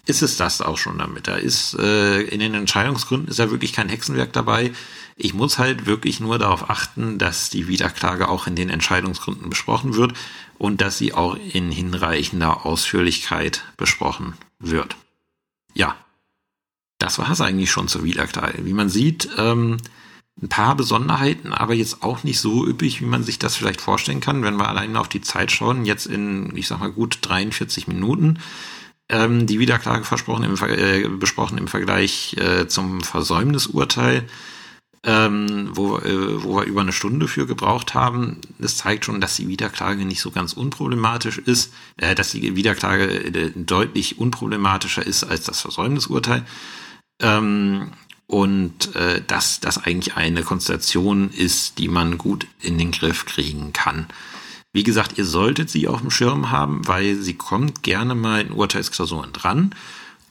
[0.07, 1.29] ist es das auch schon damit.
[1.29, 4.73] Da ist äh, in den Entscheidungsgründen ist ja wirklich kein Hexenwerk dabei.
[5.15, 9.95] Ich muss halt wirklich nur darauf achten, dass die Wiederklage auch in den Entscheidungsgründen besprochen
[9.95, 10.13] wird
[10.59, 14.97] und dass sie auch in hinreichender Ausführlichkeit besprochen wird.
[15.75, 15.95] Ja,
[16.99, 18.65] das war es eigentlich schon zur Wiederklage.
[18.65, 19.77] Wie man sieht, ähm,
[20.43, 24.21] ein paar Besonderheiten, aber jetzt auch nicht so üppig, wie man sich das vielleicht vorstellen
[24.21, 27.89] kann, wenn wir allein auf die Zeit schauen, jetzt in, ich sag mal, gut 43
[27.89, 28.39] Minuten.
[29.09, 34.25] Ähm, die Wiederklage versprochen im, äh, besprochen im Vergleich äh, zum Versäumnisurteil,
[35.05, 38.41] ähm, wo, äh, wo wir über eine Stunde für gebraucht haben.
[38.59, 43.07] Das zeigt schon, dass die Wiederklage nicht so ganz unproblematisch ist, äh, dass die Wiederklage
[43.07, 46.45] äh, deutlich unproblematischer ist als das Versäumnisurteil.
[47.23, 47.93] Ähm,
[48.27, 53.73] und äh, dass das eigentlich eine Konstellation ist, die man gut in den Griff kriegen
[53.73, 54.07] kann.
[54.73, 58.53] Wie gesagt, ihr solltet sie auf dem Schirm haben, weil sie kommt gerne mal in
[58.53, 59.75] Urteilsklausuren dran.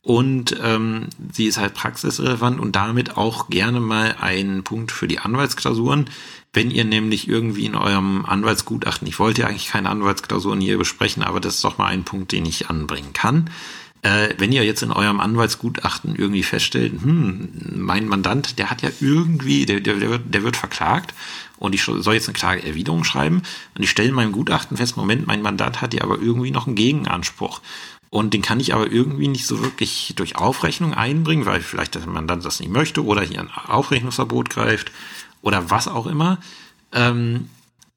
[0.04, 5.18] Und ähm, sie ist halt praxisrelevant und damit auch gerne mal ein Punkt für die
[5.18, 6.06] Anwaltsklausuren.
[6.54, 11.24] Wenn ihr nämlich irgendwie in eurem Anwaltsgutachten, ich wollte ja eigentlich keine Anwaltsklausuren hier besprechen,
[11.24, 13.50] aber das ist doch mal ein Punkt, den ich anbringen kann.
[14.06, 18.92] Äh, wenn ihr jetzt in eurem Anwaltsgutachten irgendwie feststellt, hm, mein Mandant, der hat ja
[19.00, 21.16] irgendwie, der, der, der, wird, der wird verklagt
[21.58, 23.42] und ich soll jetzt eine Klageerwiderung schreiben
[23.76, 26.68] und ich stelle in meinem Gutachten fest, Moment, mein Mandat hat ja aber irgendwie noch
[26.68, 27.62] einen Gegenanspruch.
[28.12, 32.06] Und den kann ich aber irgendwie nicht so wirklich durch Aufrechnung einbringen, weil vielleicht der
[32.06, 34.92] Mandant das nicht möchte oder hier ein Aufrechnungsverbot greift
[35.42, 36.38] oder was auch immer.
[36.92, 37.50] Ähm,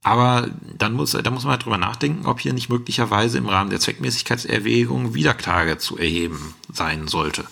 [0.03, 3.71] aber dann muss, da muss man halt drüber nachdenken, ob hier nicht möglicherweise im Rahmen
[3.71, 7.45] der Zweckmäßigkeitserwägung Wiederklage zu erheben sein sollte.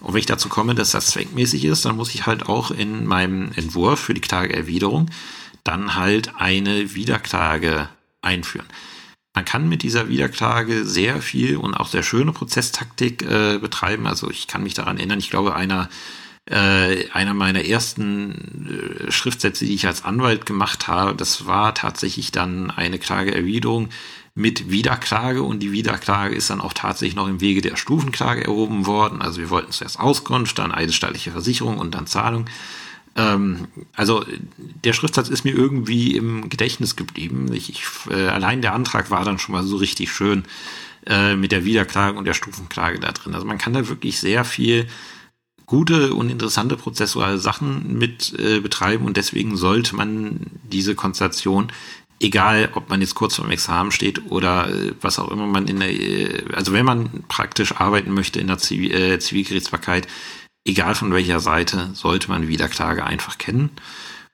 [0.00, 3.06] Und wenn ich dazu komme, dass das zweckmäßig ist, dann muss ich halt auch in
[3.06, 5.10] meinem Entwurf für die Klageerwiderung
[5.64, 7.88] dann halt eine Wiederklage
[8.20, 8.66] einführen.
[9.34, 14.06] Man kann mit dieser Wiederklage sehr viel und auch sehr schöne Prozesstaktik äh, betreiben.
[14.06, 15.88] Also ich kann mich daran erinnern, ich glaube, einer,
[16.46, 22.32] äh, einer meiner ersten äh, Schriftsätze, die ich als Anwalt gemacht habe, das war tatsächlich
[22.32, 23.88] dann eine Klageerwiderung
[24.34, 28.84] mit Wiederklage und die Wiederklage ist dann auch tatsächlich noch im Wege der Stufenklage erhoben
[28.84, 29.22] worden.
[29.22, 32.46] Also wir wollten zuerst Auskunft, dann eidesstattliche Versicherung und dann Zahlung.
[33.16, 34.24] Ähm, also
[34.58, 37.52] der Schriftsatz ist mir irgendwie im Gedächtnis geblieben.
[37.52, 40.44] Ich, ich, äh, allein der Antrag war dann schon mal so richtig schön
[41.06, 43.34] äh, mit der Wiederklage und der Stufenklage da drin.
[43.34, 44.88] Also man kann da wirklich sehr viel
[45.66, 51.72] gute und interessante prozessuale Sachen mit äh, betreiben und deswegen sollte man diese Konstellation
[52.20, 55.68] egal ob man jetzt kurz vor dem Examen steht oder äh, was auch immer man
[55.68, 60.06] in der, äh, also wenn man praktisch arbeiten möchte in der Zivil, äh, Zivilgerichtsbarkeit,
[60.64, 63.70] egal von welcher Seite, sollte man Wiederklage einfach kennen.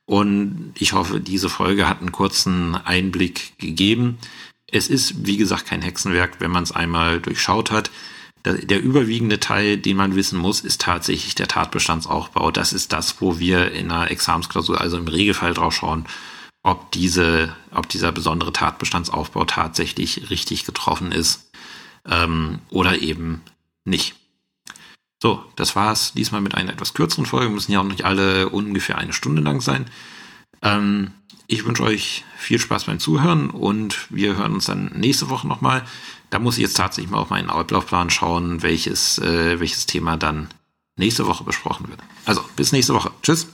[0.07, 4.19] Und ich hoffe, diese Folge hat einen kurzen Einblick gegeben.
[4.67, 7.91] Es ist, wie gesagt, kein Hexenwerk, wenn man es einmal durchschaut hat.
[8.45, 12.51] Der überwiegende Teil, den man wissen muss, ist tatsächlich der Tatbestandsaufbau.
[12.51, 16.07] Das ist das, wo wir in einer Examensklausur, also im Regelfall drauf schauen,
[16.63, 21.51] ob diese, ob dieser besondere Tatbestandsaufbau tatsächlich richtig getroffen ist
[22.09, 23.43] ähm, oder eben
[23.85, 24.15] nicht.
[25.23, 27.51] So, das war's diesmal mit einer etwas kürzeren Folge.
[27.51, 29.87] Müssen ja auch nicht alle ungefähr eine Stunde lang sein.
[30.63, 31.13] Ähm,
[31.47, 35.85] ich wünsche euch viel Spaß beim Zuhören und wir hören uns dann nächste Woche nochmal.
[36.31, 40.49] Da muss ich jetzt tatsächlich mal auf meinen Ablaufplan schauen, welches, äh, welches Thema dann
[40.97, 42.01] nächste Woche besprochen wird.
[42.25, 43.11] Also, bis nächste Woche.
[43.23, 43.49] Tschüss.